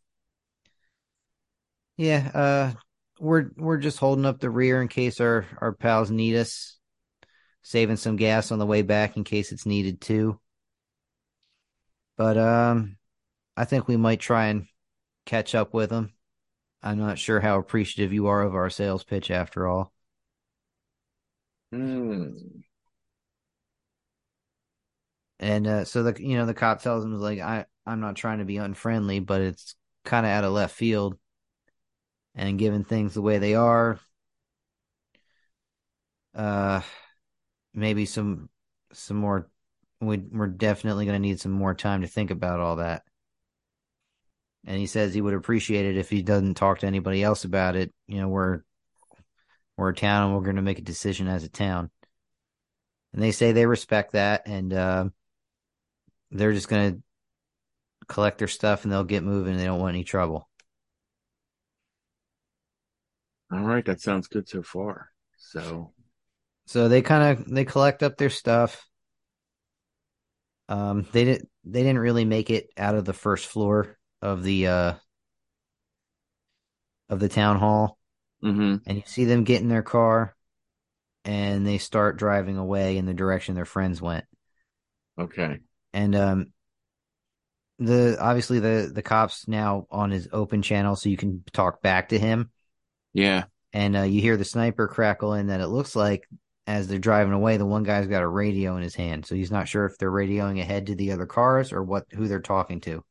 yeah, 1.95 2.31
uh, 2.33 2.71
we're 3.19 3.51
we're 3.55 3.77
just 3.77 3.99
holding 3.99 4.25
up 4.25 4.39
the 4.39 4.49
rear 4.49 4.81
in 4.81 4.87
case 4.87 5.21
our 5.21 5.45
our 5.59 5.73
pals 5.73 6.09
need 6.09 6.37
us, 6.37 6.79
saving 7.61 7.97
some 7.97 8.15
gas 8.15 8.51
on 8.51 8.57
the 8.57 8.65
way 8.65 8.81
back 8.81 9.15
in 9.15 9.23
case 9.23 9.51
it's 9.51 9.67
needed 9.67 10.01
too. 10.01 10.39
But 12.17 12.35
um, 12.35 12.97
I 13.55 13.65
think 13.65 13.87
we 13.87 13.95
might 13.95 14.19
try 14.19 14.47
and 14.47 14.65
catch 15.27 15.53
up 15.53 15.71
with 15.71 15.91
them. 15.91 16.13
I'm 16.81 16.97
not 16.97 17.19
sure 17.19 17.39
how 17.39 17.59
appreciative 17.59 18.11
you 18.11 18.25
are 18.25 18.41
of 18.41 18.55
our 18.55 18.71
sales 18.71 19.03
pitch 19.03 19.29
after 19.29 19.67
all. 19.67 19.93
Hmm. 21.71 22.61
And 25.39 25.65
uh, 25.67 25.85
so 25.85 26.03
the 26.03 26.21
you 26.21 26.37
know 26.37 26.45
the 26.45 26.53
cop 26.53 26.81
tells 26.81 27.03
him 27.03 27.17
like 27.17 27.39
I 27.39 27.65
I'm 27.85 27.99
not 27.99 28.15
trying 28.15 28.39
to 28.39 28.45
be 28.45 28.57
unfriendly, 28.57 29.19
but 29.19 29.41
it's 29.41 29.75
kind 30.05 30.25
of 30.25 30.31
out 30.31 30.43
of 30.43 30.53
left 30.53 30.75
field. 30.75 31.17
And 32.35 32.59
given 32.59 32.83
things 32.83 33.13
the 33.13 33.21
way 33.21 33.39
they 33.39 33.55
are, 33.55 33.99
uh, 36.35 36.81
maybe 37.73 38.05
some 38.05 38.49
some 38.93 39.17
more. 39.17 39.49
We 39.99 40.17
we're 40.17 40.47
definitely 40.47 41.05
going 41.05 41.15
to 41.15 41.27
need 41.27 41.39
some 41.39 41.51
more 41.51 41.75
time 41.75 42.01
to 42.01 42.07
think 42.07 42.31
about 42.31 42.59
all 42.59 42.77
that. 42.77 43.03
And 44.65 44.77
he 44.77 44.87
says 44.87 45.13
he 45.13 45.21
would 45.21 45.33
appreciate 45.33 45.85
it 45.85 45.97
if 45.97 46.09
he 46.09 46.21
doesn't 46.21 46.55
talk 46.55 46.79
to 46.79 46.87
anybody 46.87 47.23
else 47.23 47.45
about 47.45 47.75
it. 47.75 47.93
You 48.07 48.19
know, 48.19 48.27
we're 48.27 48.61
we're 49.81 49.89
a 49.89 49.95
town 49.95 50.27
and 50.27 50.35
we're 50.35 50.43
going 50.43 50.55
to 50.55 50.61
make 50.61 50.79
a 50.79 50.83
decision 50.83 51.27
as 51.27 51.43
a 51.43 51.49
town. 51.49 51.89
And 53.13 53.21
they 53.21 53.31
say 53.31 53.51
they 53.51 53.65
respect 53.65 54.13
that, 54.13 54.47
and 54.47 54.71
uh, 54.73 55.09
they're 56.31 56.53
just 56.53 56.69
going 56.69 56.93
to 56.93 58.05
collect 58.07 58.37
their 58.37 58.47
stuff 58.47 58.83
and 58.83 58.91
they'll 58.91 59.03
get 59.03 59.23
moving. 59.23 59.53
And 59.53 59.59
they 59.59 59.65
don't 59.65 59.79
want 59.79 59.95
any 59.95 60.03
trouble. 60.05 60.47
All 63.51 63.59
right, 63.59 63.83
that 63.85 63.99
sounds 63.99 64.27
good 64.27 64.47
so 64.47 64.63
far. 64.63 65.09
So, 65.37 65.91
So 66.67 66.87
they 66.87 67.01
kind 67.01 67.37
of 67.37 67.49
they 67.49 67.65
collect 67.65 68.01
up 68.01 68.17
their 68.17 68.29
stuff. 68.29 68.87
Um, 70.69 71.05
they 71.11 71.25
didn't 71.25 71.49
they 71.65 71.83
didn't 71.83 71.99
really 71.99 72.23
make 72.23 72.49
it 72.49 72.69
out 72.77 72.95
of 72.95 73.03
the 73.03 73.13
first 73.13 73.47
floor 73.47 73.97
of 74.21 74.43
the 74.43 74.67
uh 74.67 74.93
of 77.09 77.19
the 77.19 77.27
town 77.27 77.59
hall, 77.59 77.97
hmm 78.41 78.77
and 78.85 78.97
you 78.97 79.03
see 79.05 79.25
them 79.25 79.43
get 79.43 79.61
in 79.61 79.67
their 79.67 79.83
car, 79.83 80.35
and 81.25 81.65
they 81.65 81.77
start 81.77 82.17
driving 82.17 82.57
away 82.57 82.97
in 82.97 83.05
the 83.05 83.13
direction 83.13 83.55
their 83.55 83.65
friends 83.65 84.01
went. 84.01 84.25
Okay. 85.19 85.59
And 85.93 86.15
um, 86.15 86.53
the 87.79 88.17
obviously 88.19 88.59
the 88.59 88.91
the 88.93 89.01
cops 89.01 89.47
now 89.47 89.87
on 89.89 90.11
his 90.11 90.27
open 90.31 90.61
channel, 90.61 90.95
so 90.95 91.09
you 91.09 91.17
can 91.17 91.43
talk 91.51 91.81
back 91.81 92.09
to 92.09 92.19
him. 92.19 92.51
Yeah. 93.13 93.45
And 93.73 93.95
uh, 93.95 94.01
you 94.01 94.21
hear 94.21 94.37
the 94.37 94.45
sniper 94.45 94.87
crackle 94.87 95.33
in 95.33 95.47
that 95.47 95.61
it 95.61 95.67
looks 95.67 95.95
like 95.95 96.27
as 96.67 96.87
they're 96.87 96.99
driving 96.99 97.33
away, 97.33 97.57
the 97.57 97.65
one 97.65 97.83
guy's 97.83 98.07
got 98.07 98.23
a 98.23 98.27
radio 98.27 98.75
in 98.77 98.83
his 98.83 98.95
hand, 98.95 99.25
so 99.25 99.35
he's 99.35 99.51
not 99.51 99.67
sure 99.67 99.85
if 99.85 99.97
they're 99.97 100.11
radioing 100.11 100.59
ahead 100.59 100.87
to 100.87 100.95
the 100.95 101.11
other 101.11 101.25
cars 101.25 101.73
or 101.73 101.83
what 101.83 102.05
who 102.11 102.27
they're 102.27 102.39
talking 102.39 102.81
to. 102.81 103.03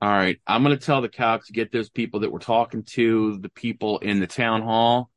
All 0.00 0.08
right. 0.10 0.38
I'm 0.46 0.62
going 0.62 0.78
to 0.78 0.84
tell 0.84 1.00
the 1.00 1.08
cops 1.08 1.46
to 1.46 1.52
get 1.52 1.72
those 1.72 1.90
people 1.90 2.20
that 2.20 2.30
we're 2.30 2.38
talking 2.38 2.84
to, 2.92 3.38
the 3.38 3.48
people 3.48 3.98
in 3.98 4.20
the 4.20 4.26
town 4.28 4.62
hall, 4.62 5.10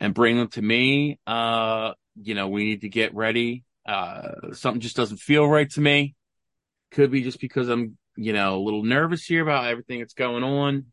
and 0.00 0.14
bring 0.14 0.38
them 0.38 0.48
to 0.48 0.62
me. 0.62 1.18
Uh, 1.26 1.92
you 2.20 2.34
know, 2.34 2.48
we 2.48 2.64
need 2.64 2.80
to 2.80 2.88
get 2.88 3.14
ready. 3.14 3.64
Uh, 3.86 4.52
something 4.52 4.80
just 4.80 4.96
doesn't 4.96 5.18
feel 5.18 5.46
right 5.46 5.70
to 5.70 5.80
me. 5.80 6.14
Could 6.92 7.10
be 7.10 7.22
just 7.22 7.40
because 7.40 7.68
I'm, 7.68 7.98
you 8.16 8.32
know, 8.32 8.56
a 8.56 8.62
little 8.62 8.82
nervous 8.82 9.24
here 9.24 9.42
about 9.42 9.66
everything 9.66 9.98
that's 9.98 10.14
going 10.14 10.44
on. 10.44 10.86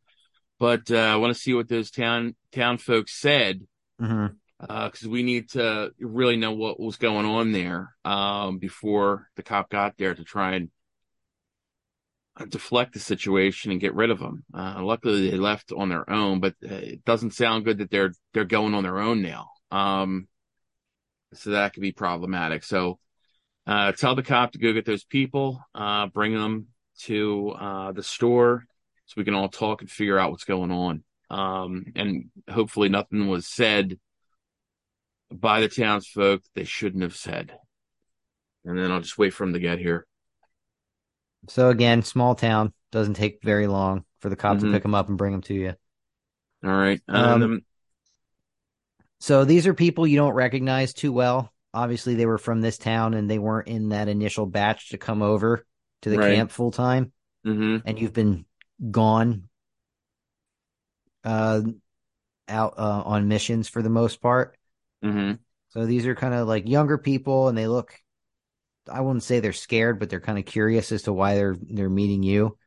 But 0.59 0.91
uh, 0.91 0.97
I 0.97 1.15
want 1.15 1.33
to 1.33 1.39
see 1.41 1.53
what 1.53 1.69
those 1.69 1.91
town 1.91 2.35
town 2.51 2.77
folks 2.77 3.19
said 3.19 3.61
Mm-hmm. 4.01 4.85
because 4.85 5.07
we 5.07 5.23
need 5.23 5.49
to 5.51 5.91
really 5.99 6.35
know 6.35 6.51
what 6.53 6.79
was 6.79 6.97
going 6.97 7.25
on 7.25 7.51
there 7.51 7.95
um, 8.03 8.57
before 8.57 9.29
the 9.35 9.43
cop 9.43 9.69
got 9.69 9.97
there 9.97 10.13
to 10.13 10.23
try 10.23 10.55
and 10.55 10.65
uh, 10.65 10.69
deflect 12.49 12.93
the 12.93 12.99
situation 12.99 13.71
and 13.71 13.81
get 13.81 13.93
rid 13.93 14.09
of 14.09 14.19
them. 14.19 14.43
Uh, 14.53 14.81
luckily, 14.81 15.29
they 15.29 15.37
left 15.37 15.71
on 15.71 15.89
their 15.89 16.09
own, 16.09 16.39
but 16.39 16.55
uh, 16.63 16.73
it 16.73 17.05
doesn't 17.05 17.33
sound 17.33 17.65
good 17.65 17.77
that 17.77 17.91
they're 17.91 18.13
they're 18.33 18.45
going 18.45 18.73
on 18.73 18.83
their 18.83 18.99
own 18.99 19.21
now. 19.21 19.49
Um, 19.71 20.27
so 21.33 21.51
that 21.51 21.73
could 21.73 21.81
be 21.81 21.91
problematic. 21.91 22.63
So 22.63 22.99
uh, 23.65 23.91
tell 23.93 24.15
the 24.15 24.23
cop 24.23 24.51
to 24.53 24.59
go 24.59 24.73
get 24.73 24.85
those 24.85 25.03
people, 25.03 25.63
uh, 25.73 26.07
bring 26.07 26.33
them 26.33 26.67
to 27.01 27.49
uh, 27.51 27.91
the 27.91 28.03
store 28.03 28.65
so 29.05 29.13
we 29.17 29.23
can 29.23 29.33
all 29.33 29.49
talk 29.49 29.81
and 29.81 29.89
figure 29.89 30.19
out 30.19 30.31
what's 30.31 30.43
going 30.43 30.71
on. 30.71 31.03
Um, 31.29 31.85
and 31.95 32.29
hopefully 32.49 32.89
nothing 32.89 33.27
was 33.27 33.47
said 33.47 33.97
by 35.31 35.61
the 35.61 35.67
townsfolk 35.67 36.41
they 36.53 36.63
shouldn't 36.63 37.03
have 37.03 37.15
said. 37.15 37.57
And 38.65 38.77
then 38.77 38.91
I'll 38.91 39.01
just 39.01 39.17
wait 39.17 39.33
for 39.33 39.45
them 39.45 39.53
to 39.53 39.59
get 39.59 39.79
here. 39.79 40.05
So 41.47 41.69
again, 41.69 42.01
small 42.03 42.35
town 42.35 42.73
doesn't 42.91 43.15
take 43.15 43.43
very 43.43 43.67
long 43.67 44.05
for 44.19 44.29
the 44.29 44.35
cop 44.35 44.57
Mhm. 44.57 44.61
to 44.61 44.71
pick 44.71 44.83
them 44.83 44.95
up 44.95 45.09
and 45.09 45.17
bring 45.17 45.31
them 45.33 45.41
to 45.43 45.53
you. 45.53 45.73
All 46.63 46.69
right. 46.71 47.01
Um, 47.09 47.43
Um, 47.43 47.65
So 49.19 49.45
these 49.45 49.67
are 49.67 49.73
people 49.73 50.05
you 50.05 50.17
don't 50.17 50.33
recognize 50.33 50.93
too 50.93 51.13
well. 51.13 51.51
Obviously, 51.73 52.15
they 52.15 52.25
were 52.25 52.37
from 52.37 52.61
this 52.61 52.77
town 52.77 53.13
and 53.13 53.29
they 53.29 53.39
weren't 53.39 53.67
in 53.67 53.89
that 53.89 54.07
initial 54.07 54.45
batch 54.45 54.89
to 54.89 54.97
come 54.97 55.21
over 55.21 55.65
to 56.01 56.09
the 56.09 56.17
Right. 56.17 56.35
camp 56.35 56.51
full 56.51 56.71
time. 56.71 57.11
mhm. 57.43 57.81
And 57.85 57.99
you've 57.99 58.13
been 58.13 58.45
gone, 58.91 59.49
uh, 61.23 61.61
out 62.49 62.75
uh, 62.77 63.03
on 63.05 63.27
missions 63.27 63.69
for 63.69 63.81
the 63.81 63.89
most 63.89 64.21
part. 64.21 64.57
hmm 65.01 65.33
So 65.69 65.85
these 65.85 66.05
are 66.05 66.15
kind 66.15 66.33
of 66.33 66.47
like 66.47 66.67
younger 66.67 66.97
people, 66.97 67.47
and 67.47 67.57
they 67.57 67.67
look. 67.67 67.99
I 68.91 69.01
wouldn't 69.01 69.23
say 69.23 69.39
they're 69.39 69.53
scared, 69.53 69.99
but 69.99 70.09
they're 70.09 70.19
kind 70.19 70.37
of 70.39 70.45
curious 70.45 70.91
as 70.91 71.03
to 71.03 71.13
why 71.13 71.35
they're 71.35 71.55
they're 71.59 71.89
meeting 71.89 72.23
you. 72.23 72.57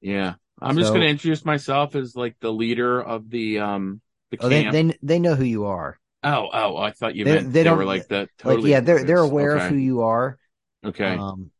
Yeah. 0.00 0.34
I'm 0.60 0.76
just 0.76 0.90
going 0.90 1.00
to 1.02 1.08
introduce 1.08 1.44
myself 1.44 1.94
as 1.94 2.14
like 2.14 2.36
the 2.40 2.52
leader 2.52 3.00
of 3.00 3.30
the, 3.30 3.60
um, 3.60 4.00
the 4.30 4.38
Oh, 4.40 4.48
they 4.48 4.62
camp. 4.64 4.72
they 4.72 4.98
they 5.02 5.18
know 5.18 5.34
who 5.34 5.44
you 5.44 5.64
are. 5.66 5.98
oh, 6.22 6.48
oh, 6.52 6.76
I 6.76 6.90
thought 6.92 7.14
you 7.14 7.24
They- 7.24 7.34
meant 7.34 7.46
they 7.46 7.60
they, 7.60 7.64
don't- 7.64 7.78
were 7.78 7.84
like 7.84 8.08
the 8.08 8.28
totally. 8.38 8.62
like 8.62 8.70
yeah, 8.70 8.80
they're 8.80 9.04
they're 9.04 9.18
aware 9.18 9.56
okay. 9.56 9.64
of 9.66 9.70
who 9.70 9.76
you 9.76 10.02
are. 10.02 10.38
Okay. 10.84 11.14
Um, 11.16 11.50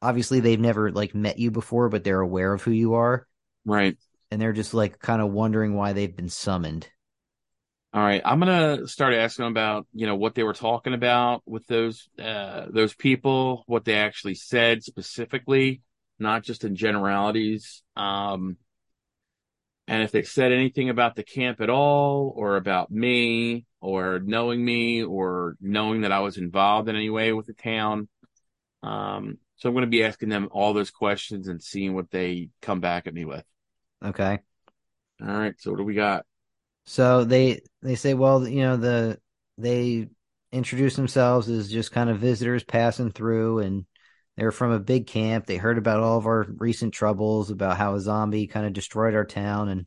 obviously, 0.00 0.40
they've 0.40 0.60
never 0.60 0.90
like 0.92 1.14
met 1.14 1.38
you 1.38 1.50
before, 1.50 1.88
but 1.88 2.04
they're 2.04 2.20
aware 2.20 2.52
of 2.52 2.62
who 2.62 2.70
you 2.72 2.94
are, 2.94 3.26
right. 3.64 3.96
and 4.30 4.40
they're 4.40 4.52
just 4.52 4.74
like 4.74 4.98
kind 4.98 5.22
of 5.22 5.30
wondering 5.30 5.74
why 5.74 5.92
they've 5.92 6.14
been 6.14 6.28
summoned. 6.28 6.88
All 7.94 8.02
right, 8.02 8.22
I'm 8.24 8.38
gonna 8.38 8.86
start 8.86 9.12
asking 9.12 9.44
them 9.44 9.52
about 9.52 9.86
you 9.92 10.06
know 10.06 10.16
what 10.16 10.34
they 10.34 10.42
were 10.42 10.54
talking 10.54 10.94
about 10.94 11.42
with 11.44 11.66
those 11.66 12.08
uh 12.18 12.66
those 12.70 12.94
people, 12.94 13.64
what 13.66 13.84
they 13.84 13.94
actually 13.96 14.34
said 14.34 14.82
specifically, 14.82 15.82
not 16.18 16.42
just 16.42 16.64
in 16.64 16.74
generalities. 16.74 17.82
Um, 17.94 18.56
and 19.86 20.02
if 20.02 20.10
they 20.10 20.22
said 20.22 20.52
anything 20.52 20.88
about 20.88 21.16
the 21.16 21.22
camp 21.22 21.60
at 21.60 21.68
all, 21.68 22.32
or 22.34 22.56
about 22.56 22.90
me, 22.90 23.66
or 23.80 24.20
knowing 24.20 24.64
me, 24.64 25.02
or 25.02 25.56
knowing 25.60 26.00
that 26.02 26.12
I 26.12 26.20
was 26.20 26.38
involved 26.38 26.88
in 26.88 26.96
any 26.96 27.10
way 27.10 27.32
with 27.34 27.46
the 27.46 27.52
town. 27.52 28.08
Um, 28.82 29.38
so 29.56 29.68
I'm 29.68 29.74
gonna 29.74 29.86
be 29.86 30.04
asking 30.04 30.30
them 30.30 30.48
all 30.50 30.72
those 30.72 30.90
questions 30.90 31.46
and 31.48 31.62
seeing 31.62 31.94
what 31.94 32.10
they 32.10 32.48
come 32.62 32.80
back 32.80 33.06
at 33.06 33.12
me 33.12 33.26
with. 33.26 33.44
Okay, 34.02 34.38
All 35.20 35.28
right, 35.28 35.54
so 35.58 35.70
what 35.70 35.76
do 35.76 35.84
we 35.84 35.94
got? 35.94 36.24
So 36.84 37.24
they 37.24 37.60
they 37.82 37.94
say, 37.94 38.14
well, 38.14 38.46
you 38.46 38.60
know, 38.62 38.76
the 38.76 39.18
they 39.58 40.08
introduce 40.52 40.96
themselves 40.96 41.48
as 41.48 41.70
just 41.70 41.92
kind 41.92 42.10
of 42.10 42.18
visitors 42.18 42.64
passing 42.64 43.10
through, 43.10 43.60
and 43.60 43.86
they're 44.36 44.52
from 44.52 44.72
a 44.72 44.78
big 44.80 45.06
camp. 45.06 45.46
They 45.46 45.56
heard 45.56 45.78
about 45.78 46.00
all 46.00 46.18
of 46.18 46.26
our 46.26 46.46
recent 46.58 46.94
troubles, 46.94 47.50
about 47.50 47.76
how 47.76 47.94
a 47.94 48.00
zombie 48.00 48.46
kind 48.46 48.66
of 48.66 48.72
destroyed 48.72 49.14
our 49.14 49.24
town, 49.24 49.68
and 49.68 49.86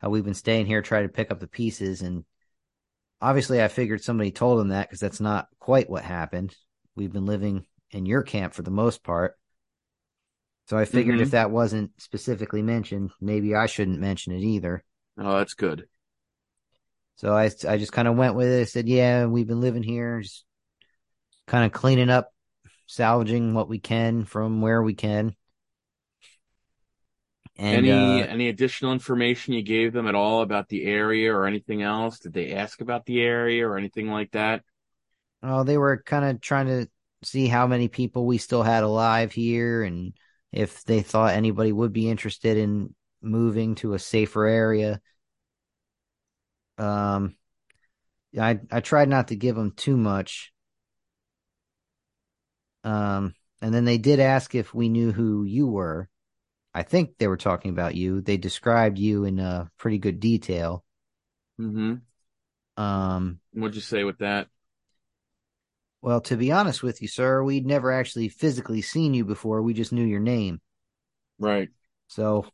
how 0.00 0.10
we've 0.10 0.24
been 0.24 0.34
staying 0.34 0.66
here 0.66 0.82
trying 0.82 1.04
to 1.04 1.12
pick 1.12 1.30
up 1.30 1.40
the 1.40 1.46
pieces. 1.48 2.02
And 2.02 2.24
obviously, 3.20 3.62
I 3.62 3.68
figured 3.68 4.02
somebody 4.02 4.30
told 4.30 4.60
them 4.60 4.68
that 4.68 4.88
because 4.88 5.00
that's 5.00 5.20
not 5.20 5.48
quite 5.58 5.88
what 5.90 6.04
happened. 6.04 6.54
We've 6.96 7.12
been 7.12 7.26
living 7.26 7.66
in 7.90 8.06
your 8.06 8.22
camp 8.22 8.54
for 8.54 8.62
the 8.62 8.70
most 8.70 9.02
part. 9.02 9.36
So 10.66 10.76
I 10.76 10.86
figured 10.86 11.18
Mhm. 11.18 11.22
if 11.22 11.30
that 11.30 11.52
wasn't 11.52 11.92
specifically 12.00 12.62
mentioned, 12.62 13.12
maybe 13.20 13.54
I 13.54 13.66
shouldn't 13.66 14.00
mention 14.00 14.32
it 14.32 14.42
either. 14.42 14.82
Oh, 15.18 15.38
that's 15.38 15.54
good. 15.54 15.88
So 17.16 17.34
I, 17.34 17.50
I 17.68 17.78
just 17.78 17.92
kind 17.92 18.08
of 18.08 18.16
went 18.16 18.34
with 18.34 18.48
it. 18.48 18.60
I 18.60 18.64
said, 18.64 18.88
yeah, 18.88 19.26
we've 19.26 19.46
been 19.46 19.60
living 19.60 19.82
here, 19.82 20.20
just 20.20 20.44
kind 21.46 21.64
of 21.64 21.72
cleaning 21.72 22.10
up, 22.10 22.32
salvaging 22.86 23.54
what 23.54 23.68
we 23.68 23.78
can 23.78 24.24
from 24.24 24.60
where 24.60 24.82
we 24.82 24.94
can. 24.94 25.34
And 27.56 27.86
any 27.86 28.22
uh, 28.22 28.26
any 28.26 28.48
additional 28.48 28.92
information 28.92 29.52
you 29.54 29.62
gave 29.62 29.92
them 29.92 30.08
at 30.08 30.14
all 30.14 30.40
about 30.40 30.68
the 30.68 30.84
area 30.84 31.32
or 31.32 31.46
anything 31.46 31.82
else? 31.82 32.18
Did 32.18 32.32
they 32.32 32.52
ask 32.52 32.80
about 32.80 33.04
the 33.04 33.20
area 33.20 33.68
or 33.68 33.76
anything 33.76 34.08
like 34.08 34.30
that? 34.32 34.62
oh, 35.42 35.64
they 35.64 35.78
were 35.78 36.02
kind 36.04 36.24
of 36.24 36.40
trying 36.40 36.66
to 36.66 36.88
see 37.22 37.46
how 37.46 37.66
many 37.66 37.88
people 37.88 38.26
we 38.26 38.38
still 38.38 38.62
had 38.62 38.82
alive 38.82 39.32
here 39.32 39.82
and 39.82 40.12
if 40.50 40.84
they 40.84 41.02
thought 41.02 41.34
anybody 41.34 41.72
would 41.72 41.92
be 41.92 42.10
interested 42.10 42.56
in 42.56 42.94
moving 43.22 43.74
to 43.76 43.94
a 43.94 43.98
safer 43.98 44.46
area. 44.46 45.00
Um, 46.78 47.36
I 48.38 48.60
I 48.70 48.80
tried 48.80 49.08
not 49.08 49.28
to 49.28 49.36
give 49.36 49.56
them 49.56 49.72
too 49.72 49.96
much. 49.96 50.52
Um, 52.84 53.34
and 53.60 53.72
then 53.72 53.84
they 53.84 53.98
did 53.98 54.18
ask 54.18 54.54
if 54.54 54.74
we 54.74 54.88
knew 54.88 55.12
who 55.12 55.44
you 55.44 55.66
were. 55.66 56.08
I 56.74 56.82
think 56.82 57.18
they 57.18 57.28
were 57.28 57.36
talking 57.36 57.70
about 57.70 57.94
you. 57.94 58.20
They 58.20 58.38
described 58.38 58.98
you 58.98 59.24
in 59.24 59.38
uh, 59.38 59.66
pretty 59.78 59.98
good 59.98 60.18
detail. 60.20 60.84
Mm-hmm. 61.60 62.82
Um, 62.82 63.40
What'd 63.52 63.74
you 63.74 63.82
say 63.82 64.04
with 64.04 64.18
that? 64.18 64.48
well, 66.02 66.20
to 66.22 66.36
be 66.36 66.50
honest 66.50 66.82
with 66.82 67.00
you, 67.00 67.06
sir, 67.06 67.42
we'd 67.44 67.64
never 67.64 67.92
actually 67.92 68.28
physically 68.28 68.82
seen 68.82 69.14
you 69.14 69.24
before. 69.24 69.62
We 69.62 69.72
just 69.72 69.92
knew 69.92 70.04
your 70.04 70.20
name. 70.20 70.60
Right. 71.38 71.68
So 72.08 72.46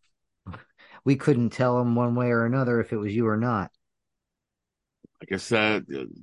we 1.04 1.16
couldn't 1.16 1.50
tell 1.50 1.78
them 1.78 1.94
one 1.94 2.14
way 2.14 2.26
or 2.26 2.44
another 2.44 2.78
if 2.80 2.92
it 2.92 2.98
was 2.98 3.14
you 3.14 3.26
or 3.26 3.38
not. 3.38 3.70
I 5.20 5.24
guess 5.26 5.50
uh, 5.50 5.80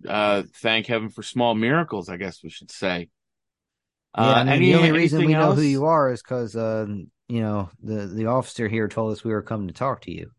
uh, 0.08 0.44
thank 0.56 0.88
heaven 0.88 1.10
for 1.10 1.22
small 1.24 1.54
miracles. 1.54 2.10
I 2.10 2.18
guess 2.18 2.44
we 2.44 2.50
should 2.50 2.72
say. 2.72 3.10
Yeah, 4.18 4.36
I 4.38 4.42
Uh, 4.42 4.44
mean, 4.44 4.54
any, 4.54 4.72
the 4.72 4.76
only 4.76 4.92
reason 4.92 5.20
anything 5.20 5.26
we 5.26 5.34
know 5.34 5.54
who 5.54 5.62
you 5.62 5.86
are 5.86 6.12
is 6.12 6.22
because, 6.22 6.56
uh, 6.56 6.86
you 7.28 7.42
know, 7.42 7.70
the 7.84 8.08
the 8.08 8.28
officer 8.28 8.68
here 8.68 8.88
told 8.88 9.12
us 9.12 9.24
we 9.24 9.34
were 9.34 9.42
coming 9.42 9.68
to 9.68 9.74
talk 9.74 10.02
to 10.02 10.12
you. 10.12 10.32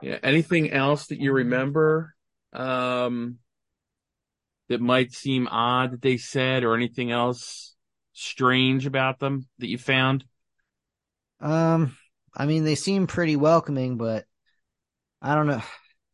Yeah. 0.00 0.18
Anything 0.22 0.70
else 0.72 1.06
that 1.08 1.20
you 1.20 1.32
remember? 1.32 2.14
Um, 2.52 3.38
that 4.68 4.80
might 4.80 5.12
seem 5.12 5.46
odd 5.48 5.92
that 5.92 6.02
they 6.02 6.16
said, 6.16 6.64
or 6.64 6.74
anything 6.74 7.10
else 7.10 7.74
strange 8.12 8.86
about 8.86 9.18
them 9.18 9.46
that 9.58 9.68
you 9.68 9.78
found? 9.78 10.24
Um, 11.40 11.96
I 12.34 12.46
mean, 12.46 12.64
they 12.64 12.74
seem 12.74 13.06
pretty 13.06 13.36
welcoming, 13.36 13.96
but 13.96 14.24
I 15.22 15.34
don't 15.34 15.46
know. 15.46 15.62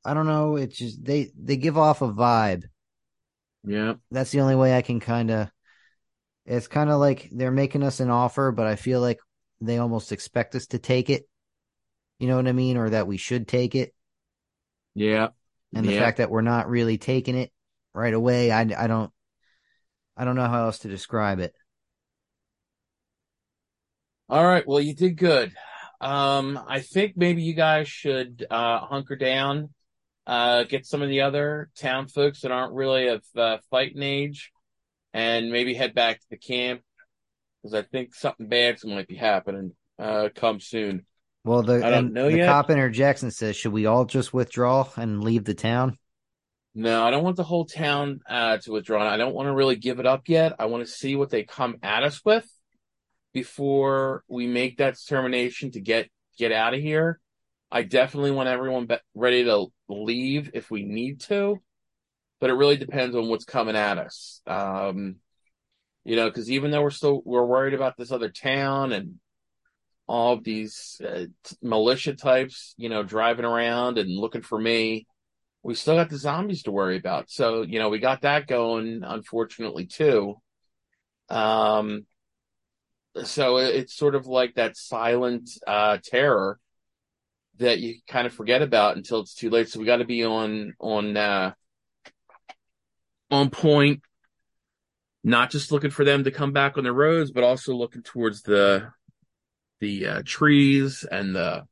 I 0.05 0.15
don't 0.15 0.27
know. 0.27 0.57
It's 0.57 0.77
just 0.77 1.05
they 1.05 1.31
they 1.41 1.57
give 1.57 1.79
off 1.79 2.03
a 2.03 2.09
vibe. 2.13 2.65
Yeah. 3.65 3.95
That's 4.11 4.31
the 4.31 4.41
only 4.41 4.57
way 4.57 4.77
I 4.77 4.83
can 4.83 5.01
kind 5.01 5.31
of. 5.31 5.51
It's 6.45 6.67
kind 6.69 6.91
of 6.91 6.99
like 6.99 7.29
they're 7.31 7.53
making 7.53 7.83
us 7.85 8.01
an 8.01 8.11
offer, 8.11 8.51
but 8.51 8.67
I 8.67 8.77
feel 8.77 9.01
like 9.01 9.21
they 9.61 9.79
almost 9.79 10.11
expect 10.11 10.55
us 10.57 10.67
to 10.69 10.79
take 10.79 11.09
it. 11.09 11.29
You 12.19 12.27
know 12.29 12.37
what 12.37 12.49
I 12.49 12.53
mean, 12.53 12.77
or 12.77 12.91
that 12.91 13.07
we 13.07 13.17
should 13.17 13.47
take 13.47 13.75
it. 13.75 13.95
Yeah. 14.95 15.29
and 15.75 15.87
the 15.87 15.93
Yeah. 15.93 16.01
fact 16.01 16.19
that 16.19 16.31
we're 16.31 16.43
not 16.43 16.69
really 16.69 16.99
taking 16.99 17.37
it 17.37 17.53
right 17.95 18.13
away, 18.15 18.51
I 18.51 18.61
I 18.61 18.87
don't 18.87 19.13
I 20.17 20.25
don't 20.25 20.37
know 20.37 20.49
how 20.49 20.65
else 20.65 20.81
to 20.81 20.89
describe 20.89 21.39
it. 21.39 21.55
All 24.29 24.45
right. 24.45 24.67
Well, 24.67 24.81
you 24.81 24.95
did 24.95 25.17
good. 25.17 25.53
Um, 26.01 26.59
I 26.67 26.81
think 26.81 27.17
maybe 27.17 27.43
you 27.43 27.55
guys 27.55 27.89
should 27.89 28.45
uh, 28.51 28.81
hunker 28.81 29.17
down, 29.17 29.71
uh, 30.27 30.65
get 30.65 30.87
some 30.87 31.03
of 31.03 31.09
the 31.09 31.23
other 31.23 31.71
town 31.77 32.09
folks 32.09 32.41
that 32.41 32.53
aren't 32.53 32.75
really 32.75 33.09
of 33.09 33.23
uh, 33.37 33.59
fighting 33.71 34.03
age, 34.03 34.53
and 35.13 35.51
maybe 35.51 35.75
head 35.75 35.95
back 35.95 36.21
to 36.21 36.27
the 36.31 36.37
camp 36.37 36.83
because 37.63 37.75
I 37.75 37.83
think 37.83 38.15
something 38.15 38.49
bad's 38.49 38.85
might 38.85 39.09
be 39.09 39.17
happening 39.17 39.73
uh, 39.99 40.29
come 40.35 40.61
soon. 40.61 41.07
Well, 41.45 41.63
the 41.63 41.85
I 41.85 41.91
don't 41.91 42.13
know 42.13 42.31
the 42.31 42.39
yet. 42.39 42.49
cop 42.49 42.71
interjects 42.71 43.23
and 43.23 43.33
says, 43.33 43.57
"Should 43.57 43.73
we 43.73 43.87
all 43.87 44.05
just 44.05 44.33
withdraw 44.33 44.89
and 44.97 45.25
leave 45.25 45.45
the 45.45 45.55
town?" 45.55 45.99
No, 46.75 47.05
I 47.05 47.11
don't 47.11 47.25
want 47.25 47.37
the 47.37 47.45
whole 47.45 47.67
town 47.67 48.21
uh, 48.29 48.59
to 48.59 48.73
withdraw. 48.73 49.07
I 49.07 49.19
don't 49.19 49.35
want 49.35 49.49
to 49.49 49.55
really 49.55 49.77
give 49.77 50.01
it 50.01 50.07
up 50.07 50.29
yet. 50.29 50.55
I 50.59 50.67
want 50.67 50.87
to 50.87 50.91
see 50.91 51.17
what 51.17 51.31
they 51.31 51.43
come 51.43 51.77
at 51.83 52.03
us 52.03 52.25
with 52.25 52.49
before 53.35 54.25
we 54.29 54.47
make 54.47 54.79
that 54.79 54.95
determination 54.97 55.73
to 55.73 55.81
get 55.81 56.09
get 56.39 56.53
out 56.53 56.75
of 56.75 56.81
here. 56.81 57.21
I 57.73 57.83
definitely 57.83 58.33
want 58.33 58.51
everyone 58.51 58.87
be- 58.87 58.99
ready 59.15 59.45
to 59.45 59.67
leave 59.89 60.51
if 60.53 60.71
we 60.71 60.85
need 60.85 61.21
to, 61.23 61.59
but 62.39 62.51
it 62.51 62.55
really 62.55 62.77
depends 62.77 63.17
on 63.17 63.29
what's 63.29 63.47
coming 63.47 63.77
at 63.77 63.97
us. 63.97 64.43
Um, 64.47 65.17
you 66.05 66.17
know, 66.17 66.29
because 66.29 66.51
even 66.51 66.71
though 66.71 66.83
we're 66.83 66.91
still 66.91 67.23
we're 67.25 67.47
worried 67.47 67.73
about 67.73 67.97
this 67.97 68.13
other 68.13 68.29
town 68.29 68.93
and 68.93 69.15
all 70.07 70.35
of 70.35 70.45
these 70.45 71.01
uh, 71.03 71.27
t- 71.45 71.57
militia 71.63 72.15
types, 72.15 72.75
you 72.77 72.91
know, 72.91 73.03
driving 73.03 73.47
around 73.47 73.97
and 73.97 74.11
looking 74.11 74.43
for 74.43 74.61
me, 74.61 75.07
we 75.63 75.75
still 75.75 75.97
got 75.97 76.11
the 76.11 76.19
zombies 76.19 76.65
to 76.65 76.73
worry 76.73 76.99
about. 76.99 77.31
So, 77.31 77.63
you 77.63 77.79
know, 77.79 77.89
we 77.89 78.01
got 78.01 78.23
that 78.23 78.47
going, 78.47 79.03
unfortunately, 79.03 79.87
too. 79.87 80.35
Um, 81.31 82.05
so 83.25 83.59
it- 83.59 83.75
it's 83.77 83.95
sort 83.95 84.15
of 84.15 84.27
like 84.27 84.57
that 84.57 84.77
silent 84.77 85.49
uh, 85.67 85.99
terror 86.05 86.59
that 87.59 87.79
you 87.81 87.97
kind 88.09 88.27
of 88.27 88.33
forget 88.33 88.63
about 88.63 88.97
until 88.97 89.21
it's 89.21 89.35
too 89.35 89.51
late. 89.51 89.69
So 89.69 89.79
we 89.79 89.87
got 89.87 89.97
to 89.97 90.05
be 90.05 90.25
on 90.25 90.75
on 90.79 91.17
uh, 91.17 91.53
on 93.31 93.51
point, 93.51 94.03
not 95.25 95.51
just 95.51 95.73
looking 95.73 95.91
for 95.91 96.05
them 96.05 96.25
to 96.25 96.31
come 96.31 96.53
back 96.53 96.79
on 96.79 96.85
the 96.85 96.93
roads, 96.93 97.31
but 97.31 97.45
also 97.45 97.75
looking 97.75 98.03
towards 98.03 98.43
the 98.43 98.91
the 99.81 100.07
uh, 100.07 100.23
trees 100.25 101.05
and 101.11 101.35
the 101.35 101.65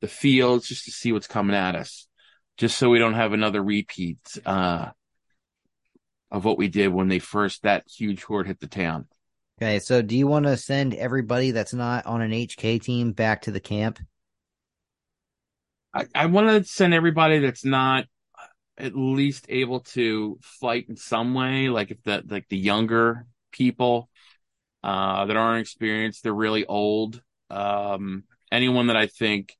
the 0.00 0.08
fields 0.08 0.66
just 0.66 0.84
to 0.84 0.90
see 0.90 1.12
what's 1.12 1.28
coming 1.28 1.56
at 1.56 1.76
us, 1.76 2.08
just 2.56 2.76
so 2.76 2.90
we 2.90 2.98
don't 2.98 3.14
have 3.14 3.32
another 3.32 3.62
repeat 3.62 4.18
uh, 4.44 4.90
of 6.30 6.44
what 6.44 6.58
we 6.58 6.68
did 6.68 6.88
when 6.88 7.08
they 7.08 7.20
first 7.20 7.62
that 7.62 7.84
huge 7.88 8.22
horde 8.24 8.46
hit 8.46 8.60
the 8.60 8.66
town. 8.66 9.06
Okay, 9.60 9.78
so 9.78 10.02
do 10.02 10.16
you 10.16 10.26
want 10.26 10.46
to 10.46 10.56
send 10.56 10.92
everybody 10.94 11.52
that's 11.52 11.74
not 11.74 12.06
on 12.06 12.20
an 12.20 12.32
HK 12.32 12.82
team 12.82 13.12
back 13.12 13.42
to 13.42 13.52
the 13.52 13.60
camp? 13.60 14.00
I, 15.94 16.06
I 16.14 16.26
want 16.26 16.48
to 16.48 16.64
send 16.64 16.94
everybody 16.94 17.38
that's 17.38 17.64
not 17.64 18.06
at 18.78 18.96
least 18.96 19.46
able 19.48 19.80
to 19.80 20.38
fight 20.42 20.86
in 20.88 20.96
some 20.96 21.34
way, 21.34 21.68
like 21.68 21.90
if 21.90 22.02
the 22.02 22.24
like 22.26 22.48
the 22.48 22.56
younger 22.56 23.26
people 23.52 24.08
uh, 24.82 25.26
that 25.26 25.36
aren't 25.36 25.60
experienced, 25.60 26.22
they're 26.22 26.32
really 26.32 26.64
old. 26.64 27.22
Um, 27.50 28.24
anyone 28.50 28.86
that 28.86 28.96
I 28.96 29.06
think 29.06 29.56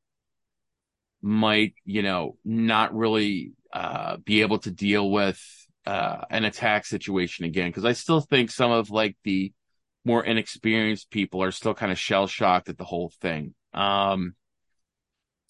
might, 1.20 1.74
you 1.84 2.02
know, 2.02 2.36
not 2.44 2.94
really 2.94 3.52
uh, 3.72 4.16
be 4.16 4.40
able 4.40 4.58
to 4.60 4.70
deal 4.70 5.10
with 5.10 5.40
uh, 5.86 6.22
an 6.30 6.44
attack 6.44 6.86
situation 6.86 7.44
again, 7.44 7.68
because 7.68 7.84
I 7.84 7.92
still 7.92 8.20
think 8.20 8.50
some 8.50 8.70
of 8.70 8.90
like 8.90 9.16
the 9.24 9.52
more 10.04 10.24
inexperienced 10.24 11.10
people 11.10 11.42
are 11.42 11.52
still 11.52 11.74
kind 11.74 11.92
of 11.92 11.98
shell 11.98 12.26
shocked 12.26 12.68
at 12.68 12.78
the 12.78 12.84
whole 12.84 13.12
thing. 13.20 13.54
Um, 13.72 14.34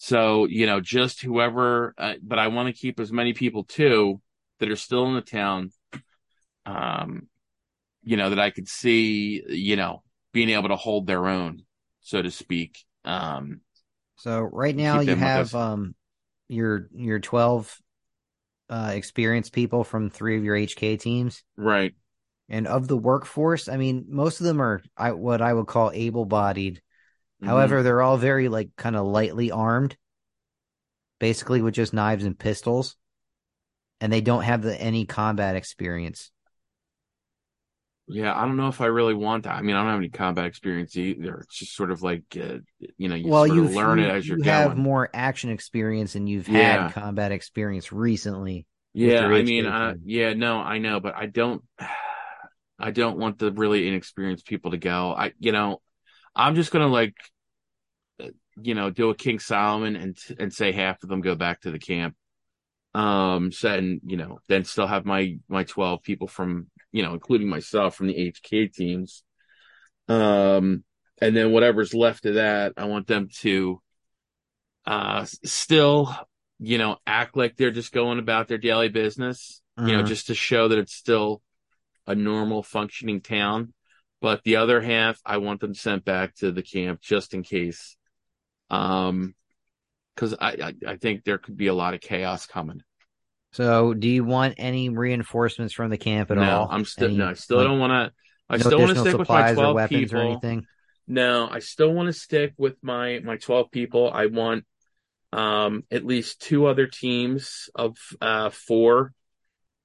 so, 0.03 0.43
you 0.43 0.65
know, 0.65 0.81
just 0.81 1.21
whoever, 1.21 1.93
uh, 1.97 2.15
but 2.21 2.37
I 2.37 2.49
want 2.49 2.67
to 2.67 2.73
keep 2.73 2.99
as 2.99 3.09
many 3.09 3.31
people 3.31 3.63
too 3.63 4.19
that 4.59 4.69
are 4.69 4.75
still 4.75 5.07
in 5.07 5.15
the 5.15 5.21
town, 5.21 5.71
um, 6.65 7.29
you 8.03 8.17
know, 8.17 8.29
that 8.29 8.39
I 8.39 8.49
could 8.49 8.67
see, 8.67 9.41
you 9.47 9.77
know, 9.77 10.03
being 10.33 10.49
able 10.49 10.67
to 10.67 10.75
hold 10.75 11.07
their 11.07 11.25
own, 11.29 11.61
so 12.01 12.21
to 12.21 12.31
speak. 12.31 12.83
Um, 13.05 13.61
So 14.17 14.41
right 14.41 14.75
now 14.75 14.99
you 14.99 15.15
have 15.15 15.55
um 15.55 15.95
your 16.49 16.89
your 16.93 17.21
twelve 17.21 17.73
uh 18.69 18.91
experienced 18.93 19.53
people 19.53 19.85
from 19.85 20.09
three 20.09 20.35
of 20.35 20.43
your 20.43 20.57
HK 20.57 20.99
teams. 20.99 21.43
right. 21.55 21.93
And 22.49 22.67
of 22.67 22.89
the 22.89 22.97
workforce, 22.97 23.69
I 23.69 23.77
mean, 23.77 24.03
most 24.09 24.41
of 24.41 24.45
them 24.45 24.61
are 24.61 24.83
I, 24.97 25.13
what 25.13 25.41
I 25.41 25.53
would 25.53 25.67
call 25.67 25.91
able-bodied. 25.93 26.81
Mhm. 27.43 27.47
However, 27.47 27.83
they're 27.83 28.01
all 28.01 28.17
very 28.17 28.49
like 28.49 28.69
kind 28.77 28.95
of 28.95 29.05
lightly 29.05 29.51
armed, 29.51 29.97
basically 31.19 31.61
with 31.61 31.73
just 31.73 31.93
knives 31.93 32.23
and 32.23 32.37
pistols, 32.37 32.95
and 34.01 34.11
they 34.11 34.21
don't 34.21 34.43
have 34.43 34.61
the, 34.61 34.79
any 34.79 35.05
combat 35.05 35.55
experience. 35.55 36.31
yeah, 38.07 38.35
I 38.37 38.45
don't 38.45 38.57
know 38.57 38.67
if 38.67 38.81
I 38.81 38.87
really 38.87 39.13
want 39.13 39.43
that. 39.45 39.55
I 39.55 39.61
mean, 39.61 39.75
I 39.75 39.79
don't 39.79 39.89
have 39.91 39.97
any 39.99 40.09
combat 40.09 40.45
experience 40.45 40.97
either. 40.97 41.37
It's 41.39 41.59
just 41.59 41.75
sort 41.75 41.89
of 41.89 42.01
like, 42.01 42.23
uh, 42.35 42.57
you 42.97 43.07
know, 43.07 43.15
you 43.15 43.29
well, 43.29 43.47
sort 43.47 43.55
you 43.55 43.65
of 43.65 43.73
learn 43.73 43.99
you, 43.99 44.05
it 44.05 44.09
as 44.09 44.27
you're 44.27 44.37
you 44.37 44.43
going. 44.43 44.49
have 44.51 44.77
more 44.77 45.09
action 45.13 45.49
experience 45.51 46.15
and 46.15 46.27
you've 46.27 46.47
Yeah. 46.47 46.87
had 46.87 46.93
combat 46.93 47.31
experience 47.31 47.93
recently. 47.93 48.65
Yeah, 48.93 49.25
I 49.25 49.41
mean, 49.43 49.65
uh, 49.65 49.95
yeah, 50.03 50.33
no, 50.33 50.57
I 50.59 50.77
know, 50.77 50.99
but 50.99 51.15
I 51.15 51.25
don't, 51.27 51.63
I 52.79 52.91
don't 52.91 53.17
want 53.17 53.39
the 53.39 53.51
really 53.51 53.87
inexperienced 53.87 54.45
people 54.45 54.71
to 54.71 54.77
go. 54.77 55.13
I, 55.13 55.31
you 55.39 55.51
know, 55.51 55.81
I'm 56.35 56.55
just 56.55 56.71
gonna 56.71 56.87
like, 56.87 57.15
you 58.61 58.75
know, 58.75 58.89
do 58.89 59.09
a 59.09 59.15
King 59.15 59.39
Solomon 59.39 59.95
and 59.95 60.17
and 60.39 60.53
say 60.53 60.71
half 60.71 61.01
of 61.03 61.09
them 61.09 61.21
go 61.21 61.35
back 61.35 61.61
to 61.61 61.71
the 61.71 61.79
camp. 61.79 62.15
Um, 62.93 63.51
so 63.51 63.73
and 63.73 64.01
you 64.05 64.17
know, 64.17 64.39
then 64.47 64.63
still 64.65 64.87
have 64.87 65.05
my 65.05 65.37
my 65.47 65.63
12 65.63 66.03
people 66.03 66.27
from, 66.27 66.67
you 66.91 67.03
know, 67.03 67.13
including 67.13 67.49
myself 67.49 67.95
from 67.95 68.07
the 68.07 68.15
HK 68.15 68.73
teams. 68.73 69.23
Um, 70.07 70.83
and 71.21 71.35
then 71.35 71.51
whatever's 71.51 71.93
left 71.93 72.25
of 72.25 72.35
that, 72.35 72.73
I 72.77 72.85
want 72.85 73.07
them 73.07 73.29
to, 73.39 73.81
uh, 74.85 75.25
still 75.25 76.15
you 76.59 76.77
know, 76.77 76.97
act 77.05 77.35
like 77.35 77.57
they're 77.57 77.71
just 77.71 77.91
going 77.91 78.19
about 78.19 78.47
their 78.47 78.57
daily 78.57 78.87
business, 78.87 79.61
you 79.77 79.97
know, 79.97 80.03
Mhm. 80.03 80.07
just 80.07 80.27
to 80.27 80.35
show 80.35 80.69
that 80.69 80.77
it's 80.77 80.93
still 80.93 81.41
a 82.07 82.15
normal 82.15 82.63
functioning 82.63 83.19
town. 83.21 83.73
But 84.21 84.43
the 84.43 84.55
other 84.57 84.79
half, 84.79 85.19
I 85.25 85.37
want 85.37 85.59
them 85.59 85.73
sent 85.73 86.05
back 86.05 86.35
to 86.35 86.51
the 86.51 86.61
camp 86.61 87.01
just 87.01 87.33
in 87.33 87.43
case. 87.43 87.97
Um, 88.69 89.35
cause 90.15 90.35
I, 90.39 90.51
I, 90.51 90.91
I 90.93 90.95
think 90.97 91.23
there 91.23 91.37
could 91.37 91.57
be 91.57 91.67
a 91.67 91.73
lot 91.73 91.93
of 91.93 92.01
chaos 92.01 92.45
coming. 92.45 92.81
So, 93.51 93.93
do 93.93 94.09
you 94.09 94.23
want 94.23 94.55
any 94.57 94.89
reinforcements 94.89 95.75
from 95.75 95.91
the 95.91 95.97
camp 95.97 96.31
at 96.31 96.37
no, 96.37 96.43
all? 96.43 96.67
I'm 96.71 96.85
still, 96.85 97.09
Any, 97.09 97.17
no, 97.17 97.29
I 97.29 97.33
still 97.33 97.57
like, 97.57 97.67
don't 97.67 97.79
want 97.79 97.91
to, 97.91 98.13
I 98.49 98.57
no 98.57 98.63
still 98.63 98.79
want 98.79 98.95
to 98.95 98.99
stick 99.01 99.17
with 99.17 99.29
my 99.29 99.51
supplies 99.51 99.51
or 99.51 99.55
12 99.55 99.75
weapons 99.75 99.99
people. 99.99 100.19
or 100.19 100.23
anything. 100.23 100.65
No, 101.07 101.47
I 101.49 101.59
still 101.59 101.93
want 101.93 102.07
to 102.07 102.13
stick 102.13 102.53
with 102.57 102.75
my 102.81 103.19
my 103.19 103.37
12 103.37 103.71
people. 103.71 104.11
I 104.11 104.27
want 104.27 104.65
um 105.33 105.83
at 105.91 106.05
least 106.05 106.41
two 106.41 106.65
other 106.65 106.87
teams 106.87 107.69
of 107.75 107.97
uh 108.21 108.49
four 108.49 109.13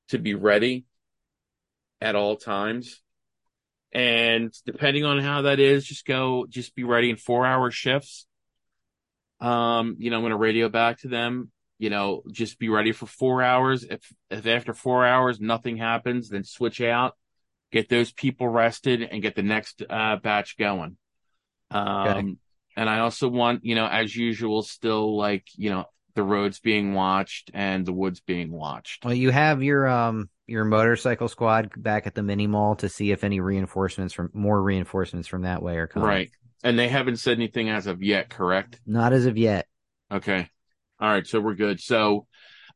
to 0.08 0.18
be 0.18 0.34
ready 0.34 0.86
at 2.00 2.14
all 2.14 2.36
times. 2.36 3.02
And 3.90 4.52
depending 4.64 5.04
on 5.04 5.18
how 5.18 5.42
that 5.42 5.58
is, 5.58 5.84
just 5.84 6.06
go 6.06 6.46
just 6.48 6.74
be 6.74 6.84
ready 6.84 7.10
in 7.10 7.16
4-hour 7.16 7.70
shifts. 7.70 8.27
Um, 9.40 9.96
you 9.98 10.10
know, 10.10 10.16
I'm 10.16 10.22
going 10.22 10.30
to 10.30 10.36
radio 10.36 10.68
back 10.68 10.98
to 11.00 11.08
them, 11.08 11.50
you 11.78 11.90
know, 11.90 12.22
just 12.32 12.58
be 12.58 12.68
ready 12.68 12.92
for 12.92 13.06
4 13.06 13.42
hours. 13.42 13.84
If 13.84 14.00
if 14.30 14.46
after 14.46 14.74
4 14.74 15.06
hours 15.06 15.40
nothing 15.40 15.76
happens, 15.76 16.28
then 16.28 16.44
switch 16.44 16.80
out, 16.80 17.16
get 17.70 17.88
those 17.88 18.12
people 18.12 18.48
rested 18.48 19.02
and 19.02 19.22
get 19.22 19.36
the 19.36 19.42
next 19.42 19.82
uh 19.88 20.16
batch 20.16 20.56
going. 20.58 20.96
Um, 21.70 22.38
and 22.76 22.88
I 22.88 23.00
also 23.00 23.28
want, 23.28 23.64
you 23.64 23.74
know, 23.74 23.86
as 23.86 24.14
usual, 24.14 24.62
still 24.62 25.16
like, 25.16 25.44
you 25.56 25.70
know, 25.70 25.86
the 26.14 26.22
roads 26.22 26.58
being 26.58 26.94
watched 26.94 27.50
and 27.54 27.86
the 27.86 27.92
woods 27.92 28.20
being 28.20 28.50
watched. 28.50 29.04
Well, 29.04 29.14
you 29.14 29.30
have 29.30 29.62
your 29.62 29.86
um 29.86 30.28
your 30.46 30.64
motorcycle 30.64 31.28
squad 31.28 31.70
back 31.76 32.06
at 32.06 32.14
the 32.14 32.22
mini 32.22 32.46
mall 32.46 32.74
to 32.76 32.88
see 32.88 33.12
if 33.12 33.22
any 33.22 33.38
reinforcements 33.38 34.14
from 34.14 34.30
more 34.32 34.60
reinforcements 34.60 35.28
from 35.28 35.42
that 35.42 35.62
way 35.62 35.76
are 35.76 35.86
coming. 35.86 36.08
Right. 36.08 36.30
And 36.64 36.78
they 36.78 36.88
haven't 36.88 37.18
said 37.18 37.36
anything 37.36 37.68
as 37.68 37.86
of 37.86 38.02
yet, 38.02 38.28
correct? 38.30 38.80
Not 38.86 39.12
as 39.12 39.26
of 39.26 39.36
yet. 39.36 39.66
Okay. 40.10 40.48
All 41.00 41.08
right. 41.08 41.26
So 41.26 41.40
we're 41.40 41.54
good. 41.54 41.80
So, 41.80 42.26